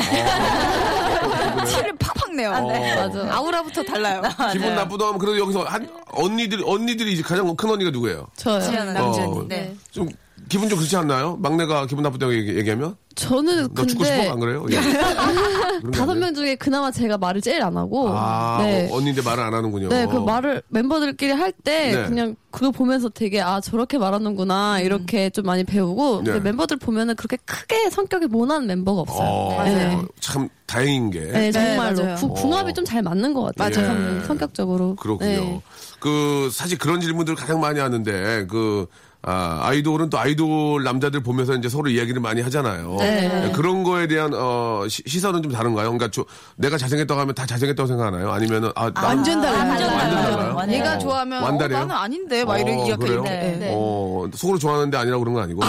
티를 1.65 1.95
팍팍 1.97 2.35
내요. 2.35 2.51
네. 2.67 2.95
맞아. 2.95 3.35
아우라부터 3.35 3.83
달라요. 3.83 4.21
기분 4.53 4.75
나쁘다 4.75 5.07
하면 5.07 5.19
그래도 5.19 5.39
여기서 5.39 5.63
한 5.63 5.89
언니들이 6.11 6.63
언니들이 6.65 7.13
이제 7.13 7.21
가장 7.21 7.53
큰 7.55 7.69
언니가 7.69 7.91
누구예요? 7.91 8.27
저요. 8.35 8.59
어, 8.97 9.45
네. 9.47 9.75
좀 9.91 10.09
기분 10.49 10.69
좀 10.69 10.77
그렇지 10.77 10.95
않나요? 10.95 11.37
막내가 11.37 11.85
기분 11.85 12.03
나쁘다고 12.03 12.33
얘기, 12.33 12.55
얘기하면 12.57 12.95
저는 13.15 13.69
너 13.73 13.85
죽고 13.85 14.03
싶어 14.03 14.15
근데 14.17 14.29
안 14.29 14.39
그래요? 14.39 14.65
예. 14.71 14.75
다섯? 15.91 16.15
명 16.15 16.33
중에 16.33 16.55
그나마 16.55 16.91
제가 16.91 17.17
말을 17.17 17.41
제일 17.41 17.61
안 17.61 17.75
하고 17.77 18.09
아 18.09 18.57
네. 18.61 18.89
어, 18.91 18.95
언니인데 18.97 19.21
말을 19.21 19.43
안 19.43 19.53
하는군요. 19.53 19.89
네, 19.89 20.05
그 20.05 20.17
말을 20.17 20.61
멤버들끼리 20.69 21.31
할때 21.31 21.93
네. 21.95 22.03
그냥 22.07 22.35
그거 22.51 22.71
보면서 22.71 23.09
되게 23.09 23.41
아 23.41 23.59
저렇게 23.61 23.97
말하는구나 23.97 24.79
이렇게 24.81 25.29
좀 25.29 25.45
많이 25.45 25.63
배우고 25.63 26.21
네. 26.23 26.31
근데 26.31 26.39
멤버들 26.49 26.77
보면은 26.77 27.15
그렇게 27.15 27.37
크게 27.45 27.89
성격이 27.89 28.27
모난 28.27 28.65
멤버가 28.67 29.01
없어요. 29.01 29.27
어, 29.27 29.63
네. 29.63 30.01
참 30.19 30.47
다행인 30.65 31.09
게 31.11 31.19
네, 31.21 31.51
정말로 31.51 32.03
맞아요. 32.03 32.15
구- 32.17 32.29
궁합이 32.33 32.73
좀 32.73 32.85
잘 32.85 33.01
맞는 33.01 33.33
것 33.33 33.55
같아요. 33.55 33.69
맞아요. 33.83 33.87
참 33.87 34.23
성격적으로. 34.27 34.95
그렇군요. 34.95 35.29
네. 35.29 35.61
그 35.99 36.49
사실 36.51 36.77
그런 36.77 37.01
질문들 37.01 37.35
가장 37.35 37.59
많이 37.59 37.79
하는데 37.79 38.45
그 38.47 38.85
아, 39.27 39.59
아이돌은 39.63 40.11
또 40.11 40.19
아이돌 40.19 40.83
남자들 40.83 41.21
보면서 41.23 41.55
이제 41.55 41.67
서로 41.67 41.89
이야기를 41.89 42.21
많이 42.21 42.41
하잖아요. 42.43 42.95
네. 42.99 43.51
그런 43.55 43.83
거에 43.83 44.05
대한 44.07 44.31
어, 44.35 44.83
시, 44.87 45.01
시선은 45.07 45.41
좀 45.41 45.51
다른가요? 45.51 45.85
그러니까 45.85 46.09
저, 46.11 46.23
내가 46.57 46.77
잘생겼다고 46.77 47.19
하면 47.21 47.33
다 47.33 47.43
잘생겼다고 47.47 47.87
생각하나요? 47.87 48.31
아니면은 48.31 48.71
아, 48.75 48.91
나- 48.91 49.01
완전 49.07 49.41
달라요. 49.41 49.67
완전 49.69 49.89
완전 49.89 50.09
달라요. 50.17 50.31
달라요? 50.35 50.55
완전 50.55 50.75
얘가 50.75 50.83
달라요. 50.85 50.99
좋아하면 50.99 51.41
어, 51.41 51.45
완달이에요? 51.45 51.79
나는 51.79 51.95
아닌데 51.95 52.45
막 52.45 52.57
이런 52.59 52.77
어, 52.79 52.85
이야기 52.85 53.03
그래요? 53.03 53.23
네. 53.23 53.57
네. 53.59 53.71
어, 53.73 54.27
속으로 54.31 54.59
좋아하는데 54.59 54.95
아니라고 54.95 55.23
그런 55.23 55.33
건 55.33 55.43
아니고. 55.43 55.61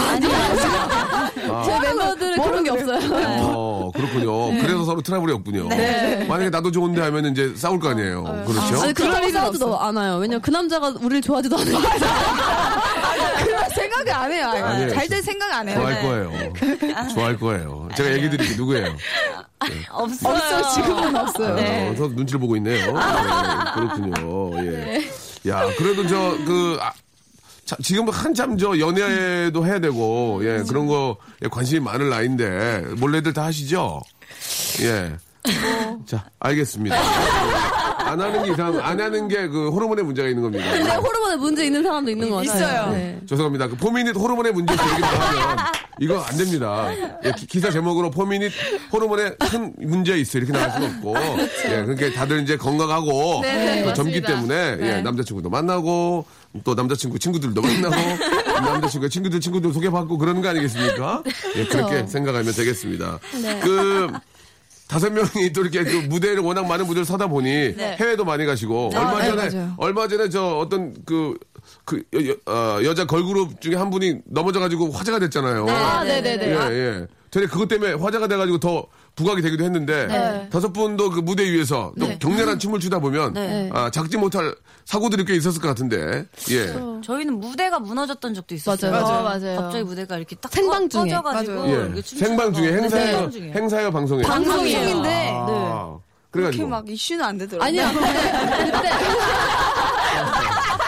제 1.64 1.80
멤버들은 1.80 2.42
그런 2.42 2.62
게 2.64 2.70
없어요. 2.70 2.98
어, 3.40 3.90
그렇군요. 3.94 4.48
그래서 4.60 4.84
서로 4.84 5.00
트러블이 5.00 5.32
없군요. 5.32 5.68
만약에 6.26 6.50
나도 6.50 6.70
좋은데 6.70 7.00
하면 7.00 7.26
이제 7.26 7.52
싸울 7.56 7.78
거 7.80 7.88
아니에요. 7.88 8.22
그렇죠? 8.46 8.82
아니, 8.82 8.92
그런 8.92 9.32
싸우지도 9.32 9.78
않아요. 9.80 10.16
왜냐면 10.16 10.42
그 10.42 10.50
남자가 10.50 10.88
우리를 11.00 11.22
좋아하지도 11.22 11.56
않아요. 11.56 11.76
생각을 13.96 14.12
안 14.12 14.32
해요. 14.32 14.48
아니에요. 14.48 14.90
잘될 14.90 15.22
생각 15.22 15.52
안 15.52 15.68
해요. 15.68 15.78
좋아할 15.78 16.02
거예요. 16.02 16.52
좋아할 17.14 17.38
거예요. 17.38 17.88
제가 17.96 18.12
얘기 18.12 18.30
드릴게요. 18.30 18.56
누구예요? 18.56 18.96
없어요. 19.90 20.34
없어요. 20.34 20.74
지금은 20.74 21.16
없어요. 21.16 21.54
네. 21.54 21.88
어, 21.88 21.96
서 21.96 22.08
눈치를 22.08 22.40
보고 22.40 22.56
있네요. 22.56 22.92
네, 22.92 23.00
그렇군요. 23.74 24.64
예. 24.64 25.10
야, 25.48 25.66
그래도 25.78 26.06
저, 26.06 26.36
그, 26.44 26.76
아, 26.80 26.92
자, 27.64 27.76
지금 27.82 28.08
한참 28.08 28.58
저 28.58 28.78
연애도 28.78 29.64
해야 29.66 29.78
되고, 29.78 30.40
예, 30.42 30.62
그런 30.68 30.86
거 30.86 31.16
관심이 31.50 31.80
많을 31.80 32.08
나이인데, 32.10 32.80
몰래들 32.96 33.32
다 33.32 33.44
하시죠? 33.44 34.02
예. 34.82 35.16
자, 36.06 36.24
알겠습니다. 36.40 36.96
안 38.06 38.20
하는 38.20 38.42
게 38.44 38.52
이상, 38.52 38.78
안 38.80 39.00
하는 39.00 39.28
게 39.28 39.46
그 39.48 39.70
호르몬의 39.70 40.04
문제가 40.04 40.28
있는 40.28 40.42
겁니다. 40.42 40.64
근데 40.72 40.90
호르몬에 40.94 41.36
문제 41.36 41.64
있는 41.66 41.82
사람도 41.82 42.10
있는 42.10 42.30
것 42.30 42.36
같아요. 42.36 42.56
있어요. 42.58 42.90
네. 42.92 43.20
죄송합니다. 43.28 43.68
그 43.68 43.76
포미닛 43.76 44.16
호르몬의 44.16 44.52
문제 44.52 44.74
이렇게 44.74 45.00
나오면 45.00 45.56
이거 46.00 46.20
안 46.20 46.36
됩니다. 46.36 46.88
예, 47.24 47.32
기, 47.48 47.60
사 47.60 47.70
제목으로 47.70 48.10
포미닛 48.10 48.52
호르몬에 48.92 49.30
큰 49.50 49.72
문제 49.78 50.16
있어 50.18 50.38
이렇게 50.38 50.52
나갈 50.52 50.72
수는 50.72 50.96
없고 50.96 51.14
예, 51.66 51.84
그러니까 51.84 52.12
다들 52.12 52.42
이제 52.42 52.56
건강하고 52.56 53.40
네, 53.42 53.84
또 53.84 53.92
젊기. 53.94 54.22
때문에 54.22 54.76
예, 54.80 55.00
남자친구도 55.02 55.48
만나고 55.50 56.24
또 56.64 56.74
남자친구 56.74 57.18
친구들도 57.18 57.60
만나고 57.60 57.94
남자친구 58.66 59.08
친구들 59.08 59.40
친구들 59.40 59.72
소개받고 59.72 60.18
그러는 60.18 60.42
거 60.42 60.48
아니겠습니까? 60.48 61.22
예, 61.56 61.64
그렇게 61.66 62.06
생각하면 62.06 62.52
되겠습니다. 62.52 63.18
그 63.62 64.08
다섯 64.88 65.10
명이 65.12 65.52
또 65.52 65.62
이렇게 65.62 65.82
그 65.84 65.96
무대를 66.08 66.42
워낙 66.42 66.66
많은 66.66 66.86
무대를 66.86 67.04
서다 67.04 67.26
보니 67.26 67.74
해외도 67.78 68.24
많이 68.24 68.44
가시고 68.46 68.90
얼마 68.94 69.18
네, 69.20 69.28
전에 69.28 69.48
맞아요. 69.50 69.74
얼마 69.78 70.08
전에 70.08 70.28
저 70.28 70.58
어떤 70.58 70.94
그그 71.04 72.04
여자 72.84 73.04
걸그룹 73.06 73.60
중에 73.60 73.74
한 73.74 73.90
분이 73.90 74.20
넘어져 74.26 74.60
가지고 74.60 74.90
화제가 74.92 75.18
됐잖아요. 75.18 75.66
아, 75.68 76.04
네네 76.04 76.36
네. 76.36 76.50
예, 76.50 76.70
예. 76.72 77.06
되게 77.30 77.46
그것 77.46 77.66
때문에 77.68 77.94
화제가 77.94 78.28
돼 78.28 78.36
가지고 78.36 78.58
더 78.58 78.86
부각이 79.16 79.40
되기도 79.42 79.64
했는데 79.64 80.06
네. 80.06 80.48
다섯 80.50 80.72
분도 80.72 81.08
그 81.10 81.20
무대 81.20 81.42
위에서 81.50 81.92
또 81.98 82.06
격렬한 82.18 82.58
춤을 82.58 82.78
추다 82.80 82.98
보면 82.98 83.32
네. 83.32 83.70
아, 83.72 83.90
작지 83.90 84.18
못할 84.18 84.54
사고들이 84.84 85.24
꽤 85.24 85.34
있었을 85.34 85.60
것 85.60 85.68
같은데 85.68 86.26
예. 86.50 86.74
저희는 87.02 87.40
무대가 87.40 87.78
무너졌던 87.80 88.34
적도 88.34 88.54
있었어요. 88.54 88.90
맞아요. 88.92 89.22
맞아요. 89.22 89.40
맞아요. 89.40 89.56
갑자기 89.62 89.84
무대가 89.84 90.18
이렇게 90.18 90.36
딱 90.36 90.52
생방 90.52 90.82
꺼- 90.88 91.00
중에. 91.00 91.10
꺼져가지고. 91.12 91.68
예. 91.96 92.02
생방 92.02 92.52
중에 92.52 92.70
거. 92.70 92.76
네, 92.76 92.82
행사예요. 92.82 93.30
행사예요, 93.54 93.90
방송이에요. 93.90 94.28
방송인데 94.28 95.30
아, 95.34 95.96
그렇게 96.30 96.48
그래가지고 96.58 96.68
막 96.68 96.88
이슈는 96.88 97.24
안 97.24 97.38
되더라고요. 97.38 97.66
아니야, 97.66 97.90
근데, 97.92 98.06
그때. 98.70 98.88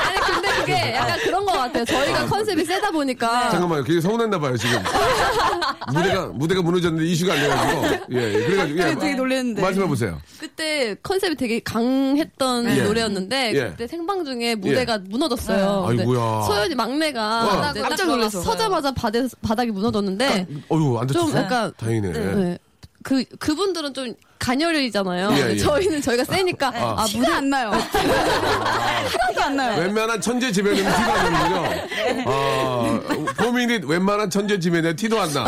아니, 0.05 0.21
근데 0.21 0.49
그게 0.61 0.95
약간 0.95 1.19
그런 1.21 1.47
것 1.47 1.53
같아요. 1.73 1.85
저희가 1.85 2.27
컨셉이 2.27 2.65
세다 2.65 2.91
보니까. 2.91 3.51
잠깐만요. 3.51 3.85
그게 3.85 4.01
서운했나 4.01 4.39
봐요, 4.39 4.57
지금. 4.57 4.79
무대가, 5.93 6.27
무대가 6.27 6.63
무너졌는데 6.63 7.09
이슈가 7.11 7.33
안 7.35 7.41
돼가지고. 7.41 7.83
예, 8.13 8.35
예. 8.35 8.45
그래가지고. 8.45 8.79
예. 8.81 8.95
되게 8.97 9.15
놀랬는데. 9.15 9.63
말씀해보세요. 9.63 10.21
그때 10.41 10.95
컨셉이 11.03 11.37
되게 11.37 11.61
강했던 11.61 12.77
예. 12.77 12.83
노래였는데 12.83 13.53
예. 13.55 13.69
그때 13.71 13.87
생방 13.87 14.25
중에 14.25 14.55
무대가 14.55 14.99
무너졌어요. 14.99 15.83
네. 15.83 15.87
근데 15.97 16.03
아이고야. 16.03 16.43
소연이 16.43 16.75
막내가 16.75 17.21
와. 17.23 17.71
이제 17.71 17.81
깜짝 17.81 17.97
딱 17.97 18.07
놀라서. 18.07 18.41
서자마자 18.43 18.93
바닥, 18.93 19.29
바닥이 19.43 19.71
무너졌는데 19.71 20.47
어휴, 20.69 20.99
안좀 20.99 21.17
다쳤어? 21.31 21.39
약간 21.39 21.73
다행이네. 21.77 22.13
네. 22.13 22.59
그 23.09 23.25
그분들은 23.39 23.95
좀 23.95 24.15
간열이잖아요. 24.39 25.31
예, 25.33 25.51
예. 25.53 25.57
저희는 25.57 26.03
저희가 26.03 26.25
세니까 26.25 26.69
아, 26.75 27.07
티가 27.07 27.37
안 27.37 27.49
나요. 27.49 27.71
하나도 27.71 29.43
안 29.43 29.57
나요. 29.57 29.81
웬만한 29.81 30.21
천재 30.21 30.53
지면은 30.53 30.77
티가 30.77 31.15
안 31.15 31.33
나는군요. 31.33 31.89
아, 32.27 33.01
고민이 33.39 33.81
웬만한 33.87 34.29
천재 34.29 34.59
지면에 34.61 34.95
티도 34.95 35.19
안 35.19 35.33
나. 35.33 35.47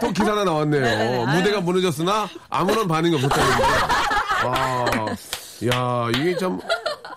또 0.00 0.12
기사 0.12 0.30
하나 0.30 0.44
나왔네요. 0.44 1.26
무대가 1.26 1.60
무너졌으나 1.60 2.28
아무런 2.48 2.86
반응이 2.86 3.16
없었다는 3.16 3.52
아, 4.44 5.06
야, 5.72 6.10
이게 6.16 6.36
참. 6.36 6.60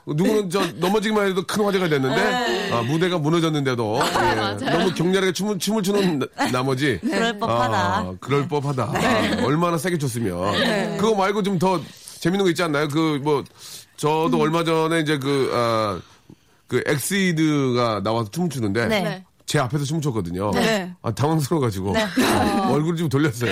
누구는 0.08 0.50
저 0.50 0.66
넘어지기만 0.76 1.28
해도 1.28 1.44
큰 1.46 1.64
화제가 1.66 1.90
됐는데 1.90 2.72
아, 2.72 2.82
무대가 2.82 3.18
무너졌는데도 3.18 4.00
예, 4.62 4.66
너무 4.72 4.94
격렬하게 4.94 5.34
춤을 5.34 5.60
춤을 5.60 5.84
추는 5.84 6.20
나- 6.20 6.52
나머지 6.52 7.00
그럴 7.04 7.38
법하다. 7.38 7.78
아, 7.78 8.14
그럴 8.20 8.48
법하다. 8.48 8.84
아, 8.84 9.44
얼마나 9.46 9.78
세게 9.78 9.98
췄으면. 9.98 10.98
그거 10.98 11.14
말고 11.16 11.44
좀 11.44 11.60
더 11.60 11.82
재밌는 12.20 12.46
거 12.46 12.50
있지 12.50 12.64
않나요? 12.64 12.88
그, 12.88 13.20
뭐, 13.24 13.44
저도 13.98 14.40
얼마 14.40 14.64
전에 14.64 15.00
이제 15.02 15.18
그, 15.20 15.52
아, 15.54 16.00
그 16.68 16.82
엑시드가 16.86 18.02
나와서 18.04 18.30
춤을 18.32 18.50
추는데. 18.50 18.88
네. 18.88 19.24
제 19.48 19.60
앞에서 19.60 19.86
춤을 19.86 20.02
췄거든요. 20.02 20.52
네. 20.52 20.94
아, 21.02 21.12
당황스러워가지고. 21.12 21.96
얼굴을 22.70 22.98
좀 22.98 23.08
돌렸어요. 23.10 23.50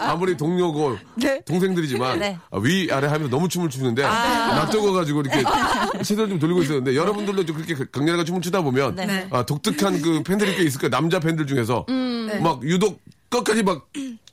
아무리 0.00 0.36
동료고 0.36 0.96
동생들이지만 1.44 2.18
네. 2.18 2.38
아, 2.50 2.58
위 2.58 2.88
아래 2.90 3.06
하면서 3.06 3.28
너무 3.28 3.46
춤을 3.48 3.68
추는데 3.68 4.02
낯뜨거가지고 4.02 5.20
이렇게 5.20 5.44
시선을 6.02 6.30
좀 6.30 6.38
돌리고 6.38 6.62
있었는데 6.62 6.96
여러분들도 6.96 7.44
좀 7.44 7.56
그렇게 7.56 7.74
강렬하게 7.92 8.24
춤을 8.24 8.40
추다 8.40 8.62
보면 8.62 8.96
네. 8.96 9.28
아, 9.30 9.44
독특한 9.44 10.00
그 10.00 10.22
팬들이 10.22 10.56
꽤 10.56 10.62
있을 10.64 10.80
거예요. 10.80 10.90
남자 10.90 11.20
팬들 11.20 11.46
중에서 11.46 11.86
막 12.42 12.62
유독 12.64 13.00
끝까지 13.28 13.62
막 13.62 13.86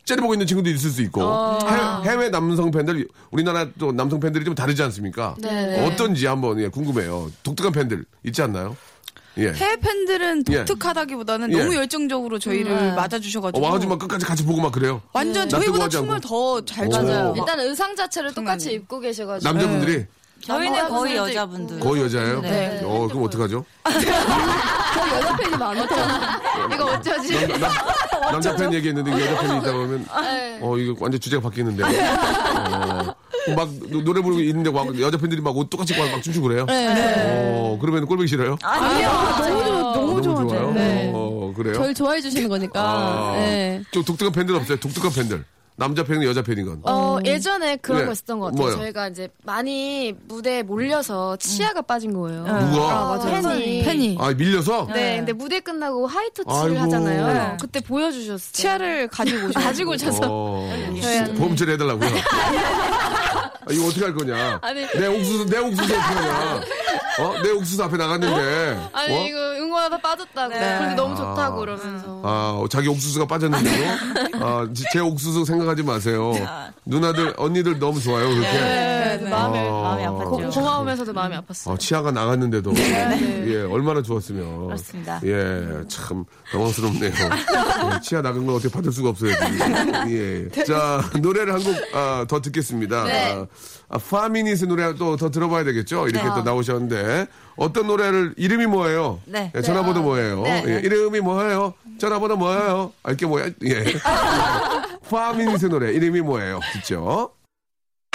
째려보고 0.05 0.33
있는 0.33 0.47
친구도 0.47 0.69
있을 0.69 0.89
수 0.89 1.01
있고 1.03 1.21
해, 1.21 2.09
해외 2.09 2.29
남성 2.29 2.71
팬들 2.71 3.05
우리나라 3.31 3.67
또 3.77 3.91
남성 3.91 4.19
팬들이 4.21 4.45
좀 4.45 4.55
다르지 4.55 4.81
않습니까? 4.83 5.35
어떤지 5.85 6.25
한번 6.25 6.59
예, 6.61 6.69
궁금해요. 6.69 7.29
독특한 7.43 7.73
팬들 7.73 8.05
있지 8.23 8.41
않나요? 8.41 8.75
예. 9.37 9.51
해외 9.53 9.75
팬들은 9.77 10.43
예. 10.51 10.65
독특하다기보다는 10.65 11.53
예. 11.53 11.57
너무 11.59 11.75
열정적으로 11.75 12.39
저희를 12.39 12.93
맞아주셔가지고 12.95 13.59
어, 13.63 13.67
와가지고 13.67 13.89
막 13.91 13.99
끝까지 13.99 14.25
같이 14.25 14.43
보고 14.45 14.61
막 14.61 14.71
그래요. 14.71 15.01
완전 15.13 15.47
저희보다 15.47 15.87
춤을. 15.87 16.19
더잘 16.21 16.87
오. 16.87 16.91
춰요. 16.91 17.33
일단 17.37 17.59
의상 17.59 17.95
자체를 17.95 18.33
똑같이. 18.33 18.73
입고 18.73 18.99
계셔가지고 18.99 19.51
남자분들이 19.53 20.05
저희는 20.41 20.89
거의 20.89 21.15
여자분들. 21.15 21.79
거의 21.79 22.03
여자예요? 22.03 22.41
네. 22.41 22.81
어, 22.83 23.07
그럼 23.07 23.23
어떡하죠? 23.23 23.65
저희 23.83 25.11
여자 25.13 25.35
팬이 25.37 25.57
많아서 25.57 25.95
이거 26.73 26.85
어쩌지? 26.85 27.47
남, 27.47 27.59
남, 27.59 27.71
남자 28.31 28.55
팬 28.55 28.73
얘기했는데 28.73 29.11
여자 29.11 29.41
팬이 29.41 29.57
있다 29.59 29.71
보면 29.71 30.05
어 30.61 30.77
이거 30.77 30.95
완전 30.99 31.19
주제가 31.19 31.41
바뀌는데 31.41 31.83
어, 31.85 33.15
막 33.55 33.69
노- 33.89 34.03
노래 34.03 34.21
부르고 34.21 34.41
있는데 34.41 34.69
와- 34.69 34.85
여자 34.99 35.17
팬들이 35.17 35.41
막 35.41 35.55
옷 35.55 35.69
똑같이 35.69 35.93
입고 35.93 36.05
막 36.09 36.21
춤추고 36.21 36.47
그래요? 36.47 36.65
어 36.69 37.77
그러면 37.81 38.05
꼴보기 38.05 38.27
싫어요? 38.27 38.57
아니요 38.61 39.09
너무 39.95 40.21
좋아 40.21 40.33
너무 40.35 40.49
좋아요. 40.49 40.61
좋아요? 40.61 40.71
네. 40.73 41.11
어 41.13 41.53
그래요? 41.55 41.73
저를 41.75 41.93
좋아해 41.93 42.21
주시는 42.21 42.47
거니까. 42.49 42.81
아, 42.81 43.33
네. 43.35 43.81
좀 43.91 44.03
독특한 44.03 44.31
팬들 44.31 44.55
없어요? 44.55 44.77
독특한 44.79 45.11
팬들 45.11 45.43
남자 45.75 46.03
팬이건 46.03 46.27
여자 46.27 46.41
팬이건. 46.41 46.81
어, 46.83 47.19
예전에 47.23 47.77
그런 47.77 48.01
네. 48.01 48.05
거 48.07 48.11
있었던 48.11 48.37
것 48.39 48.47
같아요. 48.47 48.61
뭐요? 48.63 48.75
저희가 48.79 49.07
이제 49.07 49.29
많이 49.45 50.13
무대에 50.27 50.61
몰려서 50.61 51.37
치아가 51.37 51.81
빠진 51.81 52.13
거예요. 52.13 52.43
누가? 52.43 52.91
아, 53.13 53.17
맞아요. 53.17 53.41
팬이. 53.57 53.83
팬이. 53.83 54.17
아 54.19 54.33
밀려서? 54.33 54.87
네, 54.93 55.17
근데 55.17 55.31
무대 55.31 55.61
끝나고 55.61 56.09
아이고. 56.09 56.77
하잖아요. 56.79 57.27
네. 57.33 57.57
그때 57.61 57.79
보여주셨어요. 57.79 58.51
치아를 58.51 59.07
가지고 59.07 59.47
오셔. 59.47 59.53
가지고 59.59 59.91
오셔서. 59.93 60.19
어, 60.25 60.69
저희한테. 61.01 61.33
보험 61.35 61.55
처리 61.55 61.71
해달라고요. 61.71 62.09
아, 63.61 63.71
이거 63.71 63.87
어떻게 63.87 64.03
할 64.03 64.13
거냐? 64.13 64.59
아니. 64.61 64.87
내 64.87 65.07
옥수수, 65.07 65.45
내 65.49 65.57
옥수수 65.57 65.83
어떻게 65.83 65.95
하냐? 65.95 66.61
어? 67.19 67.41
내 67.43 67.51
옥수수 67.51 67.83
앞에 67.83 67.97
나갔는데. 67.97 68.89
아니 68.93 69.13
어? 69.15 69.23
이거 69.27 69.37
응원하다 69.63 69.97
빠졌다고. 69.99 70.49
근데 70.53 70.95
너무 70.95 71.15
좋다고 71.15 71.55
아. 71.57 71.59
그러면서. 71.59 72.21
아, 72.23 72.63
자기 72.69 72.87
옥수수가 72.89 73.27
빠졌는데도, 73.27 73.85
아, 74.45 74.67
지- 74.73 74.83
제 74.91 74.99
옥수수 74.99 75.45
생각하지 75.45 75.83
마세요. 75.83 76.33
누나들, 76.85 77.33
언니들 77.37 77.79
너무 77.79 77.99
좋아요, 78.01 78.27
그렇게. 78.29 78.51
네, 78.51 79.17
네. 79.21 79.29
마음이 79.29 79.57
어. 79.59 79.81
마음이 79.83 80.03
아팠죠. 80.03 80.29
고, 80.29 80.49
고마우면서도 80.49 81.13
마음이 81.13 81.35
아팠어요. 81.37 81.71
어, 81.71 81.77
치아가 81.77 82.11
나갔는데도. 82.11 82.73
예, 82.77 83.61
얼마나 83.69 84.01
좋았으면. 84.01 84.65
그렇습니다. 84.67 85.19
예, 85.25 85.67
참, 85.87 86.25
당황스럽네요. 86.51 87.11
예, 87.11 87.99
치아 88.01 88.21
나간 88.21 88.45
걸 88.45 88.55
어떻게 88.55 88.73
받을 88.73 88.91
수가 88.91 89.09
없어요, 89.09 89.31
지금. 89.33 90.11
예. 90.11 90.63
자, 90.65 91.03
노래를 91.21 91.53
한 91.53 91.63
곡, 91.63 91.75
아, 91.93 92.25
더 92.27 92.41
듣겠습니다. 92.41 93.03
네. 93.05 93.33
아, 93.35 93.45
아, 93.89 93.97
파미닛의 93.97 94.67
노래 94.67 94.93
또 94.95 95.17
더 95.17 95.29
들어봐야 95.29 95.63
되겠죠? 95.65 96.07
이렇게 96.07 96.25
네. 96.27 96.33
또 96.35 96.43
나오셨는데. 96.43 97.03
어떤 97.57 97.87
노래를, 97.87 98.33
이름이 98.37 98.65
뭐예요? 98.67 99.19
네. 99.25 99.51
예, 99.55 99.61
전화번호 99.61 99.99
네. 99.99 100.05
뭐예요? 100.05 100.41
네. 100.43 100.63
예, 100.67 100.79
이름이 100.79 101.19
뭐예요? 101.19 101.73
전화번호 101.99 102.37
뭐예요? 102.37 102.93
알게 103.03 103.25
뭐야? 103.25 103.49
예. 103.65 103.83
파미닛의 105.09 105.69
노래, 105.69 105.91
이름이 105.91 106.21
뭐예요? 106.21 106.59
듣죠? 106.73 107.31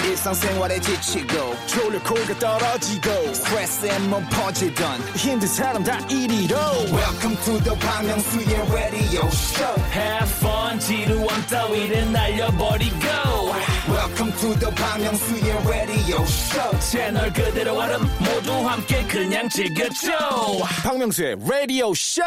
일상생활에 0.03 0.81
지치고, 0.81 1.55
졸려 1.67 2.03
코가 2.03 2.39
떨어지고, 2.39 3.11
스트레스에 3.33 3.99
몸 4.11 4.25
퍼지던, 4.31 5.01
힘든 5.17 5.47
사람 5.49 5.85
다 5.85 5.99
이리로. 6.09 6.57
welcome 6.93 7.37
to 7.45 7.59
the 7.63 7.79
Bang 7.79 8.07
Myung-soo's 8.09 8.71
radio 8.73 9.27
show 9.29 9.75
Have 9.93 10.31
fun 10.39 10.79
지루한 10.81 11.47
따위를 11.47 12.13
날려버리고 12.13 12.99
welcome 13.89 14.33
to 14.41 14.55
the 14.59 14.71
Myung-soo's 14.73 15.69
radio 15.69 16.23
show 16.25 16.79
채널 16.81 17.33
그대로 17.33 17.75
얼음 17.79 18.03
모두 18.19 18.53
함께 18.69 19.05
그냥 19.07 19.49
즐겨줘 19.49 20.11
박명수의 20.83 21.37
라디오 21.49 21.93
쇼 21.95 22.23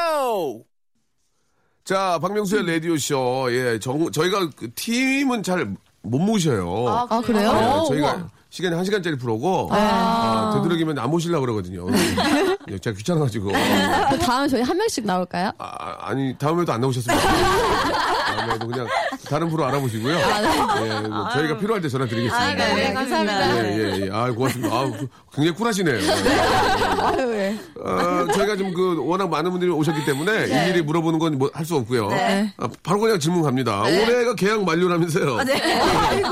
자, 1.83 2.19
박명수의 2.21 2.65
라디오 2.67 2.97
쇼. 2.97 3.47
예, 3.51 3.79
정- 3.79 4.11
저희가 4.11 4.49
그 4.57 4.69
팀은 4.75 5.41
잘 5.41 5.73
못 6.03 6.19
모셔요. 6.19 6.87
아, 6.89 7.07
아, 7.09 7.21
그래요? 7.21 7.51
네, 7.53 7.65
오, 7.79 7.85
저희가 7.87 8.07
우와. 8.13 8.29
시간이 8.49 8.75
한 8.75 8.85
시간짜리 8.85 9.17
프로고, 9.17 9.69
아. 9.71 9.77
아, 9.77 10.53
되도록이면 10.55 10.99
안 10.99 11.09
모시려고 11.09 11.41
그러거든요. 11.41 11.85
예, 12.69 12.77
제가 12.79 12.95
귀찮아가지고. 12.97 13.51
그 13.51 14.19
다음에 14.19 14.47
저희 14.47 14.61
한 14.61 14.77
명씩 14.77 15.05
나올까요? 15.05 15.51
아, 15.57 16.13
니 16.13 16.35
다음에도 16.37 16.71
안 16.71 16.81
나오셨으면. 16.81 17.17
다음에도 18.27 18.67
그냥 18.67 18.87
다른 19.27 19.49
프로 19.49 19.65
알아보시고요. 19.65 20.17
예, 20.17 21.07
뭐 21.07 21.29
저희가 21.29 21.57
필요할 21.57 21.81
때 21.81 21.89
전화 21.89 22.05
드리겠습니다. 22.05 22.37
아, 22.37 22.53
네, 22.53 22.73
네, 22.75 22.93
감사합니다. 22.93 23.65
예, 23.65 23.77
예, 23.77 24.05
예. 24.05 24.09
아, 24.11 24.31
고맙습니다. 24.31 24.75
아, 24.75 24.91
굉장히 25.37 25.55
쿨하시네요. 25.57 25.97
아유, 26.99 27.33
예. 27.35 27.55
어, 27.79 28.27
저희가 28.33 28.57
좀그 28.57 29.05
워낙 29.05 29.29
많은 29.29 29.51
분들이 29.51 29.69
오셨기 29.71 30.03
때문에 30.05 30.45
네. 30.47 30.63
일일이 30.65 30.81
물어보는 30.81 31.19
건 31.19 31.37
뭐 31.37 31.49
할 31.53 31.63
수 31.65 31.75
없고요. 31.75 32.07
네. 32.09 32.51
아, 32.57 32.67
바로 32.81 32.99
그냥 32.99 33.19
질문 33.19 33.43
갑니다. 33.43 33.83
네. 33.85 34.03
올해가 34.03 34.33
계약 34.33 34.63
만료라면서요. 34.63 35.43
네. 35.43 35.61
아이고. 36.09 36.27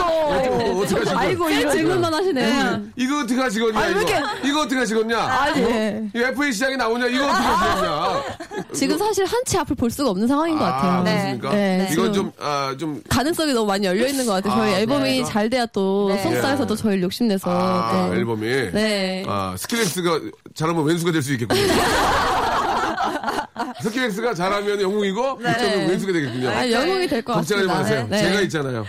어떻게 0.81 0.95
하시고? 0.99 1.17
아이고, 1.19 1.49
이런 1.49 1.71
질문만 1.71 2.13
하시네. 2.13 2.81
이거 2.95 3.19
어떻게 3.19 3.39
하시겠냐, 3.39 3.79
아, 3.79 3.83
왜 3.85 3.91
이거. 3.91 3.99
이렇게- 4.01 4.19
이거 4.47 4.59
어떻게 4.61 4.75
하시겠냐? 4.77 5.17
아니. 5.19 5.63
어? 5.63 6.09
이 6.15 6.19
FA 6.19 6.51
시장에 6.53 6.75
나오냐, 6.75 7.05
이거 7.07 7.25
어떻게 7.25 7.43
하시겠냐? 7.43 8.23
지금 8.73 8.97
사실 8.97 9.25
한 9.25 9.35
치 9.45 9.57
앞을 9.59 9.75
볼 9.75 9.91
수가 9.91 10.09
없는 10.09 10.27
상황인 10.27 10.57
것 10.57 10.63
같아요. 10.65 10.91
아, 10.91 11.03
그렇습니까? 11.03 11.49
네, 11.51 11.87
이건 11.91 12.05
지금 12.05 12.13
좀, 12.13 12.31
아, 12.39 12.75
좀. 12.79 13.01
가능성이 13.09 13.53
너무 13.53 13.67
많이 13.67 13.85
열려 13.85 14.07
있는 14.07 14.25
것 14.25 14.33
같아요. 14.33 14.59
저희 14.59 14.73
아, 14.73 14.79
앨범이 14.79 14.99
그래요? 15.01 15.25
잘 15.25 15.49
돼야 15.51 15.65
또 15.67 16.09
네. 16.09 16.23
소속사에서도 16.23 16.75
저희를 16.75 17.03
욕심내서 17.03 17.49
아, 17.51 18.09
네. 18.11 18.17
앨범이. 18.17 18.47
네. 18.71 18.71
아, 19.27 19.55
스킬렉스가 19.58 20.19
잘하면 20.53 20.86
웬수가 20.85 21.11
될 21.12 21.21
수 21.21 21.34
있겠군요. 21.34 21.62
스킬렉스가 23.81 24.34
잘하면 24.34 24.81
영웅이고, 24.81 25.39
네. 25.41 25.53
그쪽은 25.53 25.89
웬수가 25.89 26.13
되겠군요. 26.13 26.49
아, 26.49 26.69
영웅이 26.71 27.08
될 27.08 27.23
것 27.23 27.34
걱정하지 27.34 27.67
같습니다. 27.67 27.73
마세요. 27.75 28.08
네. 28.10 28.17
제가 28.19 28.41
있잖아요. 28.41 28.86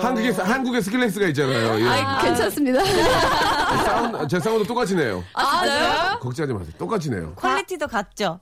한국에, 0.00 0.30
한국에 0.30 0.80
스킬렉스가 0.80 1.26
있잖아요. 1.28 1.80
예. 1.80 1.88
아, 1.88 2.18
괜찮습니다. 2.22 2.84
사운드, 2.84 4.28
제 4.28 4.40
사운드 4.40 4.66
똑같이 4.66 4.94
내요. 4.94 5.22
아, 5.34 5.60
진짜요? 5.62 6.18
걱정하지 6.20 6.52
마세요. 6.52 6.72
똑같이 6.78 7.10
내요. 7.10 7.32
quality도 7.36 7.86
같죠? 7.86 8.40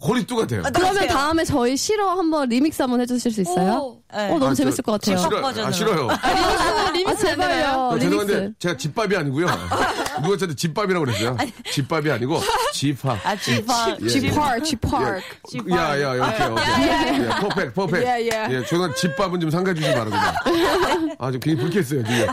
quality 0.00 0.26
똑같아요. 0.26 0.62
그러면 0.74 1.08
다음에 1.08 1.44
저희 1.44 1.76
싫어 1.76 2.10
한번 2.10 2.48
리믹스 2.48 2.82
한번 2.82 3.00
해주실 3.00 3.32
수 3.32 3.40
있어요? 3.40 3.72
오. 3.78 4.02
네. 4.14 4.26
어, 4.30 4.38
너무 4.38 4.46
아, 4.52 4.54
재밌을 4.54 4.82
것 4.84 5.00
저- 5.02 5.14
같아요. 5.14 5.52
저 5.54 5.72
싫어요. 5.72 6.08
아, 6.08 6.18
싫어요. 6.20 7.06
아, 7.06 7.14
제발요. 7.14 7.68
어, 7.72 7.98
죄송한데 7.98 8.34
리믹스. 8.34 8.54
제가 8.58 8.76
집밥이 8.76 9.16
아니고요. 9.16 9.46
누가 10.22 10.36
저한테 10.38 10.54
집밥이라고 10.54 11.04
그랬어요? 11.04 11.36
집밥이 11.72 12.10
아니고 12.10 12.40
집밥. 12.72 13.18
아, 13.26 13.36
집밥. 13.36 14.00
예. 14.00 14.08
G-Park, 14.08 14.62
G-Park. 14.64 15.22
예. 15.70 15.74
야, 15.74 16.00
야, 16.00 16.28
오케이, 16.28 16.46
오케이. 16.48 17.20
예, 17.20 17.28
perfect, 17.40 17.72
perfect. 17.74 18.06
예, 18.06 18.28
예. 18.32 18.48
예, 18.50 18.64
저는 18.64 18.94
집밥은 18.94 19.40
좀 19.40 19.50
삼가주시기 19.50 19.86
바랍니다. 19.88 20.34
아, 21.18 21.30
좀 21.30 21.40
굉장히 21.40 21.56
불쾌했어요, 21.62 22.02
지금. 22.04 22.28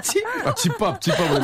아, 0.45 0.53
집밥, 0.53 1.01
집밥은. 1.01 1.41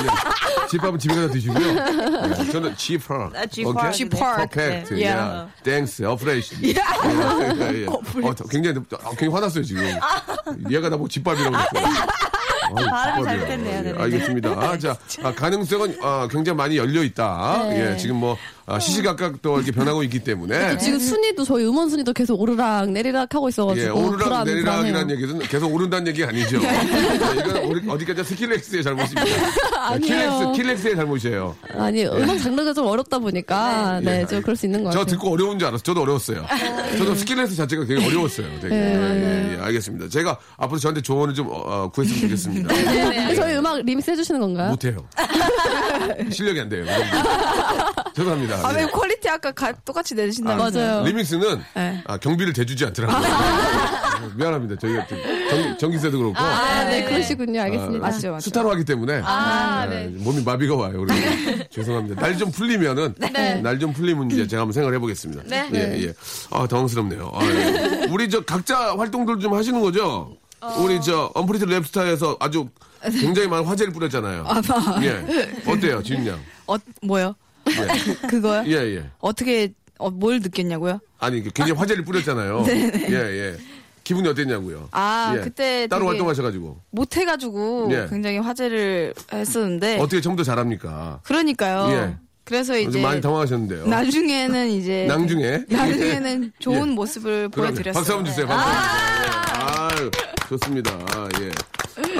집밥은 0.70 1.00
집에 1.00 1.16
가서 1.16 1.30
드시고요. 1.32 1.68
예, 1.68 2.52
저는 2.52 2.78
집밥. 2.78 3.36
아, 3.36 3.46
G-Park. 3.48 3.92
G-Park. 3.92 4.48
Perfect. 4.50 4.94
네. 4.94 5.02
예. 5.02 5.06
예. 5.08 5.48
Thanks, 5.64 6.04
appreciation. 6.04 6.60
예, 6.64 6.70
예, 6.70 7.82
예. 7.82 7.86
어, 7.90 8.00
굉장히, 8.50 8.78
어, 8.78 9.10
굉장히 9.12 9.34
화났어요, 9.34 9.64
지금. 9.64 9.84
얘가 10.72 10.90
나보고 10.90 11.08
집밥이라고 11.08 11.52
그랬어요. 11.56 11.96
아유, 12.76 12.86
발음이 12.90 13.24
집밥이야. 13.24 13.24
잘못했네요, 13.26 13.82
네, 13.84 13.92
네. 13.94 14.02
알겠습니다. 14.04 14.50
아, 14.52 14.78
자, 14.78 14.98
아, 15.24 15.34
가능성은 15.34 15.98
아, 16.02 16.28
굉장히 16.30 16.56
많이 16.58 16.78
열려 16.78 17.04
있다. 17.04 17.66
네. 17.70 17.94
예, 17.94 17.98
지금 17.98 18.18
뭐 18.18 18.38
아, 18.70 18.80
시시각각 18.80 19.42
또 19.42 19.56
이렇게 19.58 19.72
변하고 19.72 20.04
있기 20.04 20.20
때문에 20.20 20.78
지금 20.78 21.00
순위도 21.00 21.44
저희 21.44 21.66
음원 21.66 21.90
순위도 21.90 22.14
계속 22.14 22.40
오르락 22.40 22.92
내리락 22.92 23.34
하고 23.34 23.50
있어가지고 23.50 23.86
예, 23.86 23.90
오르락 23.90 24.24
불안, 24.26 24.46
내리락이라는. 24.46 25.12
얘기는 25.12 25.40
계속 25.40 25.74
오른다는 25.74 26.08
얘기 26.08 26.24
아니죠. 26.24 26.60
네, 26.60 26.80
이건 27.40 27.58
어디- 27.72 27.90
어디까지 27.90 28.24
스킬렉스의 28.24 28.84
잘못입니다. 28.84 29.22
아니에요. 29.90 30.08
킬렉스, 30.08 30.52
킬렉스의 30.62 30.96
잘못이에요. 30.96 31.56
아니 31.76 32.06
음악 32.06 32.38
장르가 32.38 32.74
좀 32.74 32.86
어렵다 32.86 33.18
보니까 33.20 34.00
네, 34.04 34.26
좀 34.28 34.42
그럴 34.42 34.56
수 34.56 34.66
있는 34.68 34.84
것저 34.84 35.00
같아요. 35.00 35.16
듣고 35.16 35.32
어려운 35.34 35.58
줄 35.58 35.68
알았어요. 35.68 35.82
저도 35.84 36.02
어려웠어요. 36.04 36.46
저도 36.98 37.16
스킬렉스 37.16 37.56
자체가 37.56 37.86
되게 37.86 38.06
어려웠어요. 38.06 38.48
되게. 38.62 38.76
네, 38.76 39.50
예, 39.50 39.54
예, 39.58 39.62
알겠습니다. 39.64 40.10
제가 40.10 40.38
앞으로 40.58 40.80
저한테 40.80 41.02
조언을 41.02 41.34
좀 41.34 41.48
어, 41.48 41.54
어, 41.66 41.90
구했으면 41.90 42.22
좋겠습니다. 42.22 42.74
네, 42.74 43.34
저희 43.36 43.56
음악 43.56 43.82
리믹스 43.84 44.12
해주시는 44.12 44.40
건가요? 44.40 44.70
못해요. 44.70 45.04
실력이 46.32 46.60
안 46.62 46.70
돼요. 46.70 46.86
죄송합니다. 48.16 48.68
아, 48.68 48.74
네. 48.74 48.84
왜 48.84 48.88
quality 48.92 49.30
아까 49.30 49.52
가- 49.52 49.72
똑같이 49.86 50.14
내주신다면서 50.16 50.80
맞아요. 50.80 51.04
remix는 51.06 51.62
네. 51.76 52.04
아, 52.06 52.18
경비를 52.18 52.54
대주지 52.54 52.86
않더라고요. 52.86 53.20
미안합니다. 54.36 54.76
저희가 54.78 55.08
좀 55.08 55.18
전기, 55.50 55.78
전기세도 55.78 56.18
그렇고 56.18 56.38
아, 56.38 56.84
네, 56.86 57.04
그러시군요. 57.06 57.62
알겠습니다. 57.62 58.06
맞죠, 58.08 58.32
맞죠. 58.32 58.44
수타로 58.44 58.72
하기 58.72 58.84
때문에 58.86 59.22
아, 59.24 59.82
아, 59.82 59.86
네. 59.86 60.08
몸이 60.08 60.44
마비가 60.44 60.76
와요. 60.76 61.06
그래서 61.06 61.64
죄송합니다. 61.72 62.22
날 62.22 62.38
좀 62.40 62.52
풀리면은 62.52 63.16
네. 63.18 63.56
날좀 63.62 63.92
풀리면 63.94 64.32
이제 64.32 64.48
제가 64.48 64.62
한번 64.62 64.72
생각을 64.74 64.96
해보겠습니다. 64.96 65.44
네. 65.46 65.70
예, 65.74 66.04
예. 66.08 66.14
아 66.52 66.66
당황스럽네요. 66.68 67.32
아, 67.34 67.44
예. 67.46 68.08
우리 68.10 68.30
저 68.30 68.40
각자 68.42 68.96
활동들 68.96 69.40
좀 69.40 69.54
하시는 69.54 69.82
거죠? 69.82 70.38
우리 70.78 71.02
저 71.02 71.30
언프리트 71.36 71.66
랩스타에서 71.66 72.38
아주 72.40 72.70
굉장히 73.20 73.48
많은 73.50 73.66
화제를 73.66 73.92
뿌렸잖아요. 73.94 74.46
예. 75.02 75.50
어때요, 75.70 76.02
지윤 76.04 76.28
양? 76.28 76.40
어, 76.68 76.76
뭐요? 77.02 77.36
예. 77.70 78.14
그거요? 78.28 78.64
예, 78.68 78.96
예. 78.96 79.10
어떻게, 79.20 79.74
어, 79.98 80.10
뭘 80.10 80.40
느꼈냐고요? 80.40 81.00
아니 81.20 81.42
그 81.44 81.50
굉장히 81.52 81.78
화제를 81.78 82.04
뿌렸잖아요. 82.06 82.64
네네. 82.64 83.08
예, 83.12 83.16
예. 83.16 83.58
기분이 84.04 84.28
어땠냐고요? 84.28 84.88
아, 84.92 85.34
예. 85.38 85.42
그때 85.42 85.86
따로 85.88 86.02
되게 86.02 86.10
활동하셔가지고 86.10 86.80
못해가지고 86.92 87.90
예. 87.92 88.08
굉장히 88.10 88.40
화제를 88.40 89.14
했었는데. 89.32 90.00
어떻게 90.00 90.20
좀더 90.22 90.42
잘합니까? 90.44 91.20
그러니까요. 91.24 91.92
예. 91.96 92.16
그래서 92.44 92.74
좀 92.74 92.90
이제. 92.90 93.02
많이 93.02 93.22
당황하셨는데요. 93.22 93.86
나중에는 93.86 94.70
이제. 94.72 95.06
낭중에? 95.08 95.66
나중에는 95.70 96.52
좋은 96.58 96.90
예. 96.90 96.94
모습을. 96.94 97.50
보여드렸어요. 97.50 97.94
박수 97.94 98.14
한번 98.14 98.26
주세요. 98.26 98.48
박수 98.48 98.68
한번 98.68 99.22
주세요. 99.22 100.00
아유, 100.00 100.12
좋습니다. 100.50 100.92
아, 101.14 101.30
예. 101.42 101.52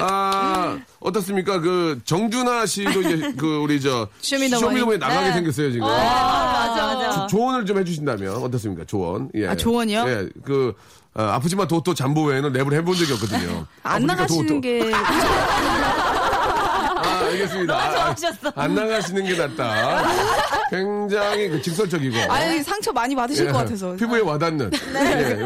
아, 0.02 0.78
어떻습니까? 1.00 1.60
그, 1.60 2.00
정준하 2.06 2.66
씨도 2.66 3.02
이제 3.02 3.34
그, 3.38 3.58
우리 3.58 3.80
저, 3.82 4.08
쇼미더머니. 4.22 4.60
쇼미더머니 4.62 4.98
나가게 4.98 5.28
네. 5.30 5.34
생겼어요, 5.34 5.72
지금. 5.72 5.88
맞아, 5.88 6.86
맞아. 6.94 7.12
조- 7.12 7.28
조언을 7.38 7.66
좀 7.66 7.78
해주신다면 7.80 8.36
어떻습니까? 8.44 8.84
조언. 8.86 9.30
예. 9.36 9.48
아, 9.48 9.56
조언이요? 9.56 10.06
예. 10.08 10.30
그, 10.46 10.74
어, 11.16 11.24
아프지만 11.24 11.68
도토 11.68 11.94
잠보 11.94 12.26
외에는 12.26 12.54
랩을 12.54 12.74
해본 12.74 12.96
적이 12.96 13.14
없거든요. 13.14 13.66
안 13.84 14.06
나가시는 14.06 14.48
도토. 14.48 14.62
게 14.62 14.92
아, 17.02 17.20
알겠습니다. 17.32 17.74
너무 17.74 17.86
아, 17.88 17.92
좋아하셨어. 18.16 18.52
안 18.56 18.76
나가시는 18.76 19.26
게 19.26 19.36
낫다. 19.36 20.04
굉장히 20.70 21.50
그 21.50 21.62
직설적이고. 21.62 22.32
아니 22.32 22.62
상처 22.64 22.92
많이 22.92 23.16
받으실 23.16 23.48
예, 23.48 23.52
것 23.52 23.60
같아서 23.60 23.96
피부에 23.96 24.20
와닿는. 24.22 24.72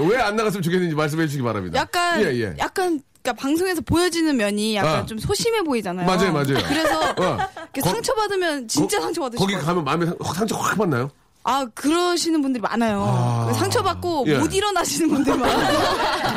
왜안 0.10 0.36
나갔으면 0.36 0.62
좋겠는지 0.64 0.96
말씀해 0.96 1.26
주시기 1.28 1.44
바랍니다. 1.44 1.80
약간 1.80 2.22
예, 2.22 2.26
예. 2.42 2.56
약간 2.60 3.00
그러니까 3.24 3.42
방송에서 3.42 3.82
보여지는 3.82 4.36
면이 4.36 4.76
약간 4.76 4.96
아. 4.96 5.06
좀 5.06 5.18
소심해 5.18 5.62
보이잖아요. 5.64 6.06
맞아요, 6.06 6.34
맞아요. 6.34 6.58
그래서 6.68 7.00
어. 7.18 7.38
상처 7.82 8.14
받으면 8.14 8.68
진짜 8.68 8.98
거- 8.98 9.04
상처 9.06 9.22
받으실 9.22 9.40
거기. 9.40 9.56
가면 9.66 9.84
마음에 9.86 10.06
상- 10.06 10.16
상처 10.36 10.58
확 10.58 10.78
받나요? 10.78 11.10
아 11.46 11.66
그러시는 11.76 12.42
분들이 12.42 12.62
많아요. 12.62 13.04
아. 13.06 13.52
상처 13.54 13.82
받고 13.84 14.24
예. 14.28 14.38
못 14.38 14.54
일어나시는 14.54 15.10
분들 15.10 15.38
많아요. 15.38 15.80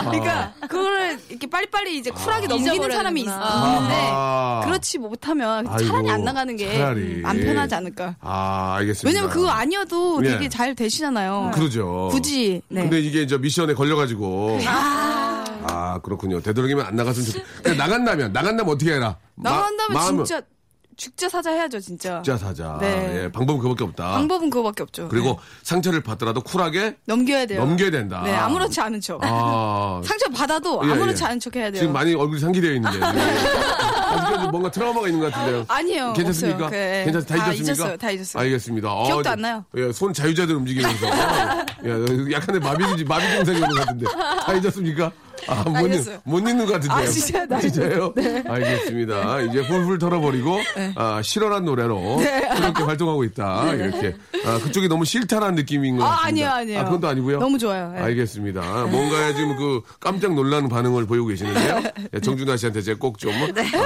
그러니까 0.10 0.52
그거를 0.62 1.18
이렇게 1.28 1.48
빨리빨리 1.48 1.98
이제 1.98 2.10
쿨하게 2.10 2.48
넘기는 2.48 2.74
잊어버려야 2.74 2.96
사람이. 2.98 3.20
있는데 3.20 3.40
아하. 3.40 4.62
그렇지 4.64 4.98
못하면 4.98 5.64
차라리 5.66 5.92
아이고, 5.92 6.10
안 6.10 6.24
나가는 6.24 6.56
게 6.56 6.76
차라리. 6.76 7.22
안 7.24 7.38
편하지 7.40 7.74
않을까. 7.76 8.16
아, 8.20 8.74
알겠습니다. 8.78 9.08
왜냐면 9.08 9.30
그거 9.30 9.48
아니어도 9.48 10.20
예. 10.24 10.30
되게 10.30 10.48
잘 10.48 10.74
되시잖아요. 10.74 11.52
그러죠. 11.54 12.08
굳이 12.10 12.60
네. 12.68 12.82
근데 12.82 12.98
이게 13.00 13.26
저 13.28 13.38
미션에 13.38 13.74
걸려가지고. 13.74 14.58
아, 15.96 16.00
그렇군요. 16.00 16.40
되도록이면 16.40 16.84
안 16.86 16.96
나갔으면 16.96 17.26
좋겠 17.26 17.44
근데 17.62 17.76
나간다면, 17.78 18.32
나간다면 18.32 18.74
어떻게 18.74 18.92
해라? 18.94 19.16
마- 19.34 19.50
나간다면 19.50 19.94
마음은 19.94 20.24
진짜 20.24 20.42
죽자 20.96 21.28
사자 21.28 21.50
해야죠 21.50 21.78
진짜. 21.78 22.22
죽자 22.22 22.38
사자. 22.38 22.78
네. 22.80 23.24
예, 23.24 23.32
방법은 23.32 23.60
그밖에 23.60 23.84
없다. 23.84 24.12
방법은 24.12 24.48
그거밖에 24.48 24.82
없죠. 24.82 25.08
그리고 25.08 25.28
네. 25.28 25.36
상처를 25.62 26.00
받더라도 26.02 26.40
쿨하게 26.40 26.96
넘겨야 27.06 27.44
돼요. 27.44 27.60
넘겨야 27.64 27.90
된다. 27.90 28.22
네, 28.24 28.34
아무렇지 28.34 28.80
않은 28.80 29.00
척. 29.02 29.20
아. 29.22 30.00
상처 30.04 30.26
받아도 30.30 30.80
예, 30.86 30.92
아무렇지 30.92 31.22
예. 31.22 31.26
않은 31.26 31.40
척 31.40 31.54
해야 31.54 31.70
돼요. 31.70 31.80
지금 31.80 31.92
많이 31.92 32.14
얼굴이 32.14 32.40
상기되어 32.40 32.72
있는데. 32.72 32.98
아직까지 34.06 34.48
뭔가 34.48 34.70
트라우마가 34.70 35.08
있는 35.08 35.20
것 35.20 35.32
같은데요. 35.32 35.64
아니에요. 35.68 36.12
괜찮습니까? 36.14 36.64
없어요. 36.66 36.80
네. 36.80 37.04
괜찮, 37.04 37.26
다 37.26 37.34
아, 37.34 37.36
잊었습니까? 37.48 37.72
잊었어요. 37.72 37.96
다 37.98 38.10
잊었어요. 38.10 38.42
알겠습니다. 38.42 38.90
어, 38.92 39.04
기억도 39.04 39.22
저- 39.24 39.30
안 39.30 39.40
나요. 39.42 39.64
예, 39.76 39.92
손 39.92 40.12
자유자들 40.14 40.54
움직이면서. 40.54 41.06
예, 41.84 42.32
약간의 42.32 42.60
마비, 42.62 43.04
마비 43.04 43.26
증상이 43.36 43.58
오는 43.58 43.68
것 43.68 43.78
같은데. 43.80 44.06
다 44.46 44.54
잊었습니까? 44.54 45.12
아, 45.48 45.62
못, 45.68 45.86
잊, 45.88 45.94
잊었어요. 45.94 46.18
못 46.24 46.38
잊는 46.40 46.58
것 46.66 46.72
같은데요. 46.72 46.98
아, 46.98 47.06
진짜요? 47.06 47.46
나 47.46 47.60
진짜요? 47.60 48.12
네. 48.16 48.42
알겠습니다. 48.46 49.40
이제 49.42 49.60
훌훌 49.60 49.98
털어버리고, 49.98 50.58
아, 50.96 51.20
실현한 51.22 51.64
노래로 51.64 52.16
네. 52.20 52.48
그렇게 52.54 52.82
활동하고 52.82 53.24
있다. 53.24 53.72
이렇게. 53.74 54.14
아, 54.44 54.58
그쪽이 54.58 54.88
너무 54.88 55.04
싫다라는 55.04 55.54
느낌인 55.56 55.96
것 55.96 56.04
아, 56.04 56.08
같습니다. 56.10 56.26
아니에요, 56.28 56.50
아니에요. 56.50 56.80
아, 56.80 56.84
그건 56.84 57.00
또 57.00 57.08
아니고요? 57.08 57.38
너무 57.38 57.58
좋아요. 57.58 57.92
네. 57.92 58.00
알겠습니다. 58.00 58.60
뭔가 58.86 59.32
지금 59.34 59.56
그 59.56 59.82
깜짝 60.00 60.34
놀라는 60.34 60.68
반응을 60.68 61.06
보이고 61.06 61.26
계시는데요. 61.26 61.82
예, 62.14 62.20
정준하 62.20 62.56
씨한테 62.56 62.82
제가 62.82 62.98
꼭좀 62.98 63.32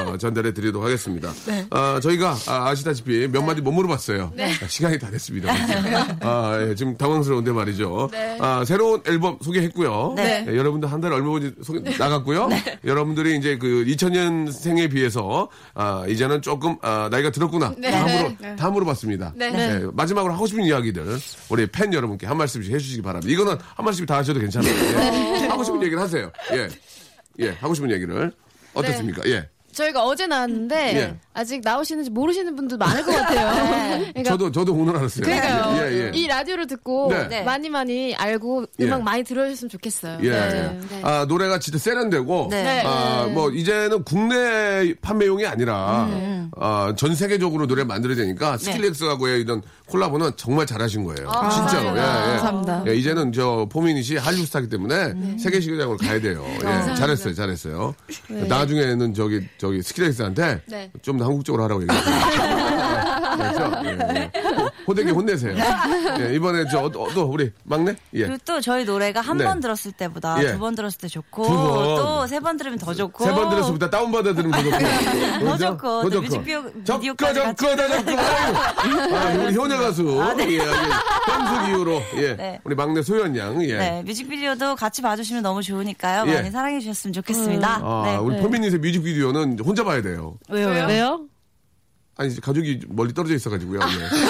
어, 0.06 0.16
전달해 0.18 0.52
드리도록 0.52 0.84
하겠습니다. 0.84 1.32
네. 1.46 1.66
아, 1.70 2.00
저희가 2.02 2.36
아, 2.48 2.74
시다시피몇 2.74 3.44
마디 3.44 3.60
못 3.60 3.72
물어봤어요. 3.72 4.32
아, 4.38 4.66
시간이 4.66 4.98
다 4.98 5.10
됐습니다. 5.10 5.52
아, 6.20 6.58
예, 6.60 6.74
지금 6.74 6.96
당황스러운데 6.96 7.52
말이죠. 7.52 8.10
아, 8.40 8.64
새로운 8.66 9.00
앨범 9.06 9.38
소개했고요. 9.42 10.14
네. 10.16 10.44
예, 10.48 10.56
여러분들 10.56 10.90
한 10.90 11.00
달에 11.00 11.14
얼마 11.14 11.30
전에 11.40 11.52
소개 11.62 11.80
나갔고요. 11.96 12.48
여러분들이 12.84 13.36
이제 13.36 13.56
그 13.58 13.84
2000년생에 13.86 14.90
비해서 14.90 15.48
아, 15.74 16.04
이제는 16.08 16.42
조금 16.42 16.76
아, 16.82 17.08
나이가 17.10 17.30
들었구나. 17.30 17.74
다, 17.74 18.06
물어, 18.06 18.56
다 18.56 18.70
물어봤습니다. 18.70 19.34
네. 19.36 19.52
예, 19.54 19.86
마지막으로 19.92 20.32
하고 20.32 20.46
싶은 20.46 20.64
이야기들 20.64 21.04
우리 21.50 21.66
팬 21.66 21.92
여러분께 21.92 22.26
한 22.26 22.36
말씀씩 22.36 22.72
해주시기 22.72 23.02
바랍니다. 23.02 23.32
이거는 23.32 23.56
한 23.74 23.84
말씀 23.84 24.06
다 24.06 24.16
하셔도 24.16 24.40
괜찮아요. 24.40 24.72
예. 24.72 25.46
하고 25.46 25.64
싶은 25.64 25.82
얘기를 25.82 26.00
하세요. 26.00 26.30
예, 26.52 26.68
예, 27.40 27.50
하고 27.50 27.74
싶은 27.74 27.90
얘기를 27.90 28.32
어떻습니까? 28.74 29.22
예. 29.26 29.48
저희가 29.80 30.04
어제 30.04 30.26
나왔는데 30.26 30.96
예. 30.96 31.16
아직 31.34 31.60
나오시는지 31.64 32.10
모르시는 32.10 32.54
분도 32.56 32.76
많을 32.76 33.02
것 33.02 33.12
같아요. 33.12 34.00
그러니까 34.12 34.24
저도 34.24 34.52
저도 34.52 34.74
오늘 34.74 34.96
알았어요. 34.96 35.24
그러니까요. 35.24 35.76
예, 35.78 35.92
예. 35.92 36.10
이 36.14 36.26
라디오를 36.26 36.66
듣고 36.66 37.08
네. 37.10 37.28
네. 37.28 37.42
많이 37.42 37.68
많이 37.68 38.14
알고 38.14 38.66
예. 38.78 38.84
음악 38.84 39.02
많이 39.02 39.24
들어주셨으면 39.24 39.70
좋겠어요. 39.70 40.18
예. 40.22 40.30
네. 40.30 40.80
아, 41.02 41.24
노래가 41.28 41.58
진짜 41.58 41.78
세련되고, 41.78 42.48
네. 42.50 42.82
아, 42.84 43.28
뭐, 43.32 43.50
이제는 43.50 44.04
국내 44.04 44.94
판매용이 45.00 45.46
아니라, 45.46 46.04
음. 46.06 46.50
아, 46.56 46.94
전 46.96 47.14
세계적으로 47.14 47.66
노래 47.66 47.84
만들어야 47.84 48.16
되니까, 48.16 48.56
스킬렉스하고의 48.58 49.40
이런 49.40 49.62
콜라보는 49.86 50.32
정말 50.36 50.66
잘하신 50.66 51.04
거예요. 51.04 51.30
진짜로. 51.52 51.88
예, 51.96 52.00
예. 52.00 52.36
감사합니다. 52.38 52.84
예, 52.88 52.94
이제는 52.96 53.32
저, 53.32 53.66
포미닛이 53.70 54.18
한류 54.18 54.44
스타기 54.44 54.68
때문에 54.68 55.14
네. 55.14 55.36
세계 55.38 55.60
시장으로 55.60 55.96
가야 55.96 56.20
돼요. 56.20 56.44
예, 56.56 56.94
잘했어요, 56.94 57.34
잘했어요. 57.34 57.94
나중에는 58.28 59.14
저기, 59.14 59.46
저 59.58 59.69
기, 59.70 59.82
스킬렉스한테 59.82 60.62
네. 60.66 60.90
좀더 61.02 61.24
한국적으로 61.24 61.64
하라고 61.64 61.82
얘기했어요. 61.82 62.14
그렇죠? 63.36 63.72
예, 63.84 63.98
예. 64.14 64.30
호되게 64.90 65.10
혼내세요. 65.12 65.54
예, 66.20 66.34
이번에 66.34 66.64
저, 66.70 66.80
어, 66.80 66.90
또, 66.90 67.24
우리 67.24 67.50
막내? 67.64 67.94
예. 68.14 68.24
그리고 68.26 68.36
또 68.44 68.60
저희 68.60 68.84
노래가 68.84 69.20
한 69.20 69.36
네. 69.38 69.44
번 69.44 69.60
들었을 69.60 69.92
때보다 69.92 70.42
예. 70.42 70.52
두 70.52 70.58
번 70.58 70.74
들었을 70.74 70.98
때 70.98 71.08
좋고. 71.08 71.46
또 71.46 72.26
세 72.26 72.40
번 72.40 72.56
들으면 72.56 72.78
더 72.78 72.92
좋고 72.92 73.24
세 73.24 73.32
번 73.32 73.48
들었을 73.50 73.78
때 73.78 73.88
다운받아 73.88 74.34
들으면 74.34 74.50
더 74.52 74.62
좋고. 74.62 75.44
더 75.46 75.56
좋고 75.56 76.10
또 76.10 76.20
뮤직비디오 76.20 76.62
접거, 76.84 76.98
비디오까지 76.98 77.40
같이 77.40 77.66
접거, 77.66 77.76
다 77.76 77.88
접거. 77.88 78.20
아, 79.16 79.44
우리 79.46 79.56
효녀 79.56 79.78
가수. 79.78 80.20
아, 80.22 80.34
네. 80.34 80.48
예, 80.50 80.54
예. 80.56 80.60
현숙 80.60 81.68
이후로. 81.70 82.02
예. 82.16 82.36
네. 82.36 82.60
우리 82.64 82.74
막내 82.74 83.02
소연 83.02 83.36
양. 83.36 83.62
예. 83.62 83.76
네, 83.78 84.02
뮤직비디오도 84.04 84.76
같이 84.76 85.02
봐주시면 85.02 85.42
너무 85.42 85.62
좋으니까요. 85.62 86.24
예. 86.28 86.34
많이 86.34 86.50
사랑해 86.50 86.80
주셨으면 86.80 87.12
좋겠습니다. 87.14 87.80
아, 87.82 88.02
네. 88.06 88.16
우리 88.16 88.40
포미닛의 88.40 88.78
뮤직비디오는 88.78 89.58
혼자 89.60 89.84
봐야 89.84 90.02
돼요. 90.02 90.36
왜요, 90.48 90.68
왜요? 90.68 91.26
아니, 92.20 92.38
가족이 92.38 92.80
멀리 92.90 93.14
떨어져 93.14 93.34
있어가지고요. 93.34 93.80
예. 93.80 94.08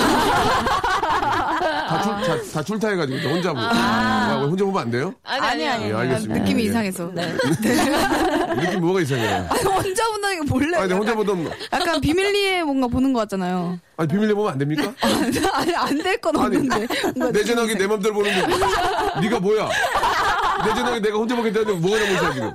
다, 1.90 2.00
출, 2.02 2.12
다, 2.22 2.52
다 2.52 2.62
출타해가지고 2.62 3.18
혼자 3.28 3.48
보고. 3.48 3.62
아, 3.64 4.38
왜 4.42 4.46
혼자 4.46 4.64
보면 4.64 4.80
안 4.80 4.90
돼요? 4.92 5.12
아니, 5.24 5.66
아니. 5.66 5.86
예, 5.86 5.92
알겠습니다. 5.92 6.40
느낌이 6.40 6.62
예. 6.62 6.66
이상해서. 6.66 7.10
네. 7.12 7.34
느낌 8.62 8.80
뭐가 8.80 9.00
이상해요? 9.00 9.48
혼자 9.66 10.08
본다는 10.08 10.40
게 10.40 10.48
몰래. 10.48 10.76
아니, 10.78 10.92
혼자 10.92 11.16
보던, 11.16 11.50
약간 11.72 12.00
비밀리에 12.00 12.62
뭔가 12.62 12.86
보는 12.86 13.12
것 13.12 13.18
같잖아요. 13.20 13.80
아니, 13.96 14.08
비밀내 14.08 14.34
보면 14.34 14.52
안 14.52 14.58
됩니까? 14.58 14.94
아니, 15.52 15.74
안 15.74 15.98
될건 16.00 16.36
아니, 16.36 16.56
없는데. 16.58 16.86
내 17.32 17.42
전화기 17.42 17.74
내 17.74 17.88
맘대로 17.88 18.14
보는데 18.14 18.46
네가 19.20 19.40
뭐야? 19.40 19.68
내 20.64 20.74
전화기 20.74 21.00
내가 21.00 21.18
혼자 21.18 21.34
보겠다는데 21.34 21.72
뭐가 21.80 21.98
잘못이야 21.98 22.32
지금? 22.34 22.54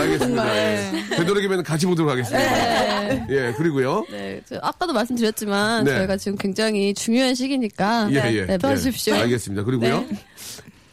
알겠습니다. 0.00 0.56
예. 0.56 0.90
되도록이면 1.16 1.62
같이 1.62 1.86
보도록 1.86 2.10
하겠습니다. 2.10 3.28
예, 3.30 3.52
그리고요. 3.56 4.04
네, 4.10 4.40
저 4.48 4.58
아까도 4.62 4.92
말씀드렸지만 4.92 5.84
네. 5.84 5.94
저희가 5.96 6.16
지금 6.16 6.36
굉장히 6.38 6.94
중요한 6.94 7.34
시기니까 7.34 8.08
예, 8.12 8.32
예. 8.32 8.46
네, 8.46 8.58
도와주십시오. 8.58 9.14
예. 9.14 9.20
알겠습니다. 9.20 9.64
그리고요. 9.64 10.04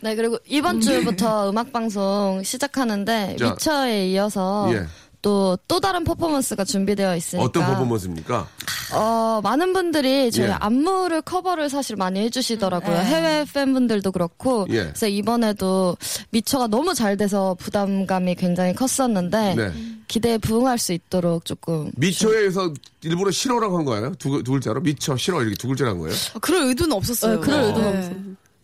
네, 0.02 0.16
그리고 0.16 0.38
이번 0.48 0.82
주부터 0.82 1.50
음악 1.50 1.72
방송 1.72 2.42
시작하는데 2.44 3.36
자. 3.38 3.52
위쳐에 3.52 4.08
이어서 4.10 4.70
예. 4.74 4.86
또, 5.22 5.58
또 5.68 5.80
다른 5.80 6.04
퍼포먼스가 6.04 6.64
준비되어 6.64 7.16
있으니까. 7.16 7.46
어떤 7.46 7.66
퍼포먼스입니까? 7.66 8.48
어, 8.94 9.40
많은 9.44 9.74
분들이 9.74 10.32
저희 10.32 10.48
예. 10.48 10.52
안무를 10.52 11.22
커버를 11.22 11.70
사실 11.70 11.96
많이 11.96 12.20
해주시더라고요. 12.22 12.96
해외 12.96 13.46
팬분들도 13.52 14.12
그렇고. 14.12 14.66
예. 14.70 14.84
그래서 14.84 15.08
이번에도 15.08 15.96
미처가 16.32 16.68
너무 16.68 16.94
잘 16.94 17.18
돼서 17.18 17.56
부담감이 17.60 18.36
굉장히 18.36 18.74
컸었는데. 18.74 19.56
네. 19.56 19.72
기대에 20.12 20.38
부응할 20.40 20.78
수 20.78 20.92
있도록 20.92 21.46
조금. 21.46 21.90
미쳐에서 21.96 22.74
일부러 23.02 23.32
싫어라고 23.32 23.78
한 23.78 23.86
거예요? 23.86 24.14
두, 24.16 24.44
두 24.44 24.52
글자로? 24.52 24.82
미쳐, 24.82 25.16
싫어 25.16 25.42
이렇게 25.42 25.56
두 25.56 25.70
글자로 25.70 25.92
한 25.92 26.00
거예요? 26.00 26.14
아, 26.36 26.40
그럴 26.40 26.64
의도는 26.64 26.98
없었어요. 26.98 27.36
네, 27.36 27.40
그럴 27.40 27.64
의도는 27.64 27.92
네. 27.92 27.98
없어요. 27.98 28.16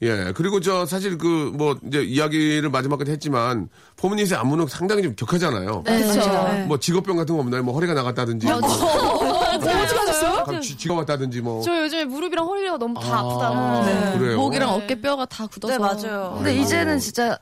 예. 0.03 0.31
그리고 0.35 0.59
저 0.59 0.85
사실 0.85 1.17
그 1.17 1.51
뭐 1.57 1.75
이제 1.87 2.03
이야기를 2.03 2.69
마지막까지 2.69 3.11
했지만 3.11 3.67
포미닛의 3.95 4.37
안무는 4.37 4.67
상당히 4.67 5.01
좀 5.01 5.15
격하잖아요. 5.15 5.83
네, 5.85 6.01
그렇죠. 6.03 6.29
네. 6.29 6.65
뭐 6.65 6.77
직업병 6.77 7.15
같은 7.17 7.33
거 7.35 7.41
없나요? 7.41 7.63
뭐 7.63 7.73
허리가 7.73 7.93
나갔다든지. 7.95 8.45
뭐 8.45 8.55
어떻게 8.57 9.69
하셨어요? 9.69 10.43
감- 10.43 10.61
쥐- 10.61 10.77
쥐가 10.77 10.93
왔다든지 10.93 11.41
뭐. 11.41 11.61
저 11.63 11.83
요즘에 11.83 12.05
무릎이랑 12.05 12.45
허리가 12.45 12.77
너무 12.77 12.93
다 12.99 13.07
아, 13.11 13.19
아프다고. 13.19 14.19
그래요. 14.19 14.37
목이랑 14.37 14.69
어깨 14.69 14.99
뼈가 15.01 15.25
다 15.25 15.47
굳어서. 15.47 15.73
네, 15.73 15.79
맞아요. 15.79 16.33
근데 16.37 16.55
이제는 16.57 16.99
진짜 16.99 17.37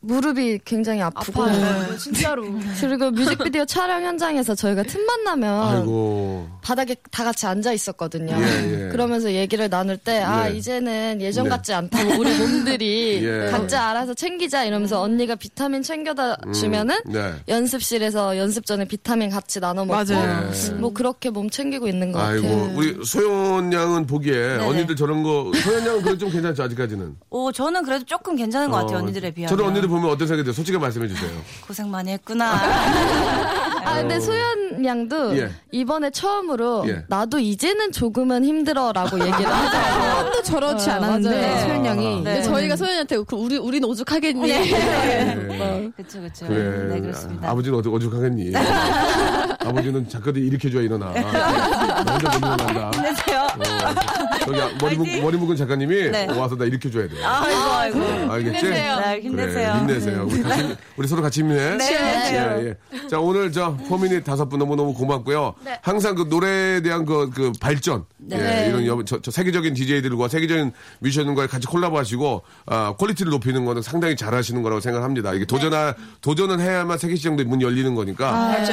무릎이 0.00 0.60
굉장히 0.64 1.02
아프고 1.02 1.42
아파요. 1.44 1.96
진짜로. 1.98 2.44
그리고 2.80 3.10
뮤직비디오 3.10 3.64
촬영 3.64 4.02
현장에서 4.02 4.54
저희가 4.54 4.82
틈만 4.82 5.24
나면 5.24 5.62
아이고. 5.78 6.48
바닥에 6.62 6.96
다 7.10 7.24
같이 7.24 7.46
앉아 7.46 7.72
있었거든요. 7.72 8.34
예, 8.38 8.86
예. 8.86 8.88
그러면서 8.90 9.32
얘기를 9.32 9.68
나눌 9.68 9.96
때, 9.96 10.20
아, 10.22 10.48
네. 10.48 10.56
이제는 10.56 11.18
예전 11.20 11.44
네. 11.44 11.50
같지 11.50 11.72
않다고 11.74 12.18
우리 12.18 12.34
몸들이 12.36 13.20
예. 13.24 13.50
각자 13.50 13.90
알아서 13.90 14.14
챙기자 14.14 14.64
이러면서 14.64 15.00
언니가 15.00 15.34
비타민 15.34 15.82
챙겨다 15.82 16.36
주면은 16.54 16.96
음, 17.06 17.12
네. 17.12 17.34
연습실에서 17.48 18.36
연습 18.38 18.66
전에 18.66 18.84
비타민 18.86 19.30
같이 19.30 19.60
나눠 19.60 19.84
먹고 19.84 20.04
맞아요. 20.14 20.50
네. 20.50 20.70
뭐 20.74 20.92
그렇게 20.92 21.30
몸 21.30 21.48
챙기고 21.50 21.88
있는 21.88 22.12
것 22.12 22.20
아이고, 22.20 22.48
같아요. 22.48 22.72
우리 22.76 23.04
소연 23.04 23.72
양은 23.72 24.06
보기에 24.06 24.56
언니들 24.58 24.96
저런 24.96 25.22
거, 25.22 25.50
소연 25.62 25.86
양은 25.86 26.02
그래도 26.02 26.18
좀 26.18 26.30
괜찮죠, 26.30 26.62
아직까지는. 26.64 27.16
오, 27.30 27.52
저는 27.52 27.82
그래도 27.84 28.04
조금 28.04 28.36
괜찮은 28.36 28.70
것 28.70 28.78
같아요, 28.78 28.98
어, 28.98 29.00
언니들에 29.00 29.30
비하면. 29.32 29.48
언니들 29.70 29.88
보면 29.88 30.10
어떤 30.10 30.26
생각이 30.26 30.44
드세요? 30.44 30.54
솔직히 30.54 30.78
말씀해 30.78 31.08
주세요. 31.08 31.30
고생 31.66 31.90
많이 31.90 32.10
했구나. 32.12 32.54
아, 33.84 33.94
근데 34.00 34.20
소연 34.20 34.84
양도 34.84 35.36
예. 35.38 35.50
이번에 35.70 36.10
처음으로 36.10 36.84
예. 36.88 37.04
나도 37.08 37.38
이제는 37.38 37.92
조금은 37.92 38.44
힘들어라고 38.44 39.18
얘기를 39.18 39.46
하더라고요. 39.46 40.10
한도 40.20 40.42
저렇지 40.42 40.90
어, 40.90 40.94
않았는데 40.94 41.40
맞아요. 41.40 41.60
소연 41.66 41.86
양이. 41.86 42.06
네. 42.06 42.14
근데 42.34 42.42
저희가 42.42 42.76
소연이한테 42.76 43.16
그 43.26 43.36
우리 43.36 43.56
우린 43.56 43.84
오죽하겠니? 43.84 44.40
네. 44.48 45.90
그쵸, 45.96 46.20
그쵸. 46.20 46.46
그래. 46.46 46.94
네, 46.94 47.00
그렇습니다. 47.00 47.50
아버지는 47.50 47.78
어디, 47.78 47.88
오죽하겠니? 47.88 48.52
아버지는 49.60 50.08
작가들 50.08 50.42
일으켜줘야 50.42 50.82
일어나. 50.82 51.12
나 51.12 52.12
혼자 52.12 52.38
못 52.38 52.54
일어난다. 52.54 52.90
힘내세요. 52.94 53.40
어, 53.40 54.38
저기 54.40 54.58
머리, 54.80 54.96
묵, 54.96 55.22
머리 55.22 55.36
묶은 55.36 55.56
작가님이 55.56 56.10
네. 56.10 56.26
와서 56.38 56.56
나 56.56 56.64
일으켜줘야 56.64 57.08
돼. 57.08 57.14
아이고, 57.22 57.60
아이고. 57.70 58.32
알겠지? 58.32 58.58
힘내세요. 58.58 58.96
네, 59.00 59.20
힘내세요. 59.20 59.72
그래, 59.72 59.78
힘내세요. 59.78 60.26
우리, 60.30 60.42
같이, 60.42 60.76
우리 60.96 61.08
서로 61.08 61.22
같이 61.22 61.40
힘내. 61.40 61.76
네. 61.76 61.92
예, 62.32 62.66
예. 62.68 63.08
자, 63.08 63.20
오늘 63.20 63.52
저 63.52 63.69
포미닛 63.76 64.24
다섯 64.24 64.48
분 64.48 64.58
너무너무 64.58 64.94
고맙고요. 64.94 65.54
항상 65.82 66.14
그 66.14 66.26
노래에 66.28 66.80
대한 66.82 67.04
그, 67.04 67.30
그 67.30 67.52
발전. 67.60 68.04
예, 68.32 68.66
이런 68.68 68.86
여, 68.86 69.02
저, 69.04 69.20
저 69.20 69.30
세계적인 69.30 69.74
DJ들과 69.74 70.28
세계적인 70.28 70.72
뮤지션과 71.00 71.46
같이 71.46 71.66
콜라보 71.66 71.98
하시고, 71.98 72.42
아, 72.66 72.94
quality를 72.96 73.30
높이는 73.30 73.64
거는 73.64 73.82
상당히 73.82 74.16
잘 74.16 74.34
하시는 74.34 74.62
거라고 74.62 74.80
생각합니다. 74.80 75.32
이게 75.34 75.44
도전하, 75.44 75.94
도전을 76.20 76.60
해야만 76.60 76.98
세계 76.98 77.16
시장도 77.16 77.44
문 77.44 77.62
열리는 77.62 77.94
거니까. 77.94 78.30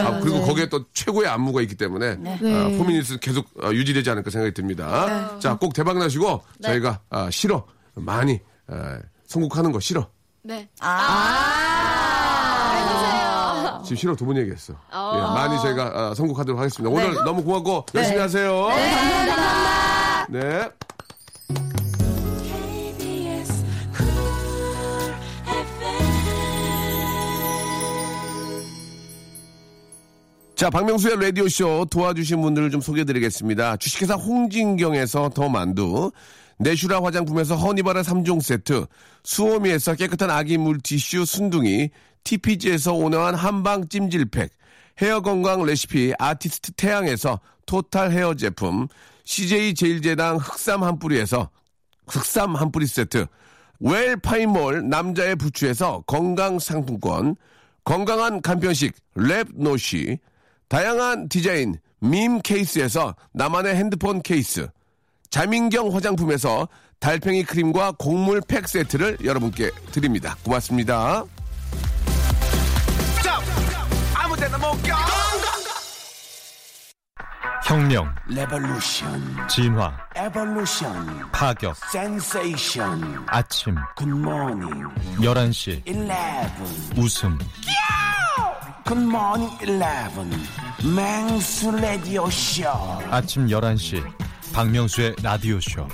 아, 0.08 0.20
그리고 0.20 0.42
거기에 0.42 0.70
또 0.70 0.86
최고의 0.94 1.28
안무가 1.28 1.62
있기 1.62 1.76
때문에. 1.76 2.18
아, 2.54 2.78
포미닛은 2.78 3.20
계속 3.22 3.48
아, 3.62 3.72
유지되지 3.72 4.10
않을까 4.10 4.30
생각이 4.30 4.54
듭니다. 4.54 5.38
자, 5.40 5.58
꼭 5.58 5.74
대박 5.74 5.98
나시고, 5.98 6.42
저희가, 6.62 7.00
아, 7.10 7.30
싫어. 7.32 7.66
많이, 7.96 8.40
아, 8.68 9.00
선곡하는 9.26 9.72
거 9.72 9.80
싫어. 9.80 10.08
네. 10.44 10.70
지금 13.88 13.96
싫어 13.96 14.16
두분 14.16 14.36
얘기했어. 14.36 14.74
예, 14.74 14.98
많이 14.98 15.58
저희가 15.62 15.92
아, 15.94 16.14
선곡하도록 16.14 16.60
하겠습니다. 16.60 16.94
오늘 16.94 17.24
너무 17.24 17.42
고맙고 17.42 17.86
열심히 17.96 18.20
하세요. 18.20 18.68
네, 18.68 18.92
감사합니다. 18.92 20.28
네. 20.30 20.70
자, 30.56 30.70
박명수의 30.70 31.22
라디오쇼 31.22 31.86
도와주신 31.90 32.42
분들을 32.42 32.72
좀 32.72 32.82
소개해드리겠습니다. 32.82 33.78
주식회사 33.78 34.16
홍진경에서 34.16 35.30
더 35.30 35.48
만두, 35.48 36.12
내슈라 36.60 37.04
화장품에서 37.04 37.56
허니바라 37.56 38.02
3종 38.02 38.42
세트, 38.42 38.86
수오미에서 39.24 39.96
깨끗한 39.96 40.30
아기 40.32 40.58
물티슈 40.58 41.26
순둥이, 41.26 41.90
TPG에서 42.24 42.94
온화한 42.94 43.36
한방 43.36 43.88
찜질팩, 43.88 44.52
헤어 45.02 45.22
건강 45.22 45.64
레시피 45.64 46.14
아티스트 46.18 46.72
태양에서 46.74 47.40
토탈 47.66 48.12
헤어 48.12 48.34
제품, 48.34 48.88
CJ 49.24 49.76
제일제당 49.76 50.38
흑삼 50.38 50.84
한 50.84 50.98
뿌리에서 50.98 51.50
흑삼 52.08 52.56
한 52.56 52.72
뿌리 52.72 52.88
세트, 52.88 53.28
웰 53.80 54.16
파이몰 54.16 54.90
남자의 54.90 55.36
부추에서 55.36 56.04
건강 56.08 56.58
상품권, 56.58 57.36
건강한 57.84 58.42
간편식 58.42 58.94
랩노시, 59.16 60.18
다양한 60.68 61.30
디자인 61.30 61.76
밈 62.00 62.42
케이스에서 62.42 63.16
나만의 63.34 63.76
핸드폰 63.76 64.22
케이스, 64.22 64.68
자민경 65.30 65.94
화장품에서 65.94 66.68
달팽이 67.00 67.44
크림과 67.44 67.94
곡물 68.00 68.42
팩 68.48 68.68
세트를 68.68 69.18
여러분께 69.24 69.72
드립니다. 69.92 70.36
고맙습니다. 70.44 71.24
혁명, 77.68 78.16
revolution 78.28 79.48
진화, 79.50 79.92
evolution 80.16 81.30
파격, 81.34 81.76
sensation 81.92 83.26
아침, 83.28 83.76
Good 83.98 84.30
morning 84.30 84.88
11시, 85.18 85.82
일레븐 85.86 86.66
웃음, 86.96 87.38
Good 88.86 89.09
morning 89.09 89.50
eleven 89.62 90.32
명수 90.96 91.72
라디오 91.72 92.30
쇼 92.30 92.64
아침 93.12 93.48
11시, 93.48 94.02
박명수의 94.58 95.18
라디오쇼. 95.22 95.88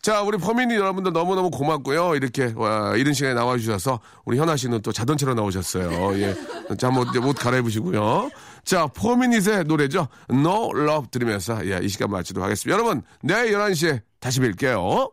자, 0.00 0.22
우리 0.22 0.38
포미닛 0.38 0.74
여러분들 0.74 1.12
너무너무 1.12 1.50
고맙고요. 1.50 2.14
이렇게, 2.14 2.54
와, 2.56 2.96
이른 2.96 3.12
시간에 3.12 3.34
나와주셔서, 3.34 4.00
우리 4.24 4.38
현아 4.38 4.56
씨는 4.56 4.80
또 4.80 4.90
자동차로 4.90 5.34
나오셨어요. 5.34 6.18
예. 6.20 6.34
자, 6.78 6.88
뭐, 6.88 7.04
이제 7.04 7.18
옷 7.18 7.34
갈아입으시고요. 7.34 8.30
자, 8.64 8.86
포미닛의 8.86 9.64
노래죠. 9.64 10.08
No 10.30 10.70
Love 10.74 11.10
들으면서, 11.10 11.66
예, 11.66 11.80
이 11.82 11.88
시간 11.88 12.10
마치도록 12.10 12.42
하겠습니다. 12.42 12.72
여러분, 12.72 13.02
내일 13.22 13.52
11시에 13.52 14.00
다시 14.18 14.40
뵐게요. 14.40 15.12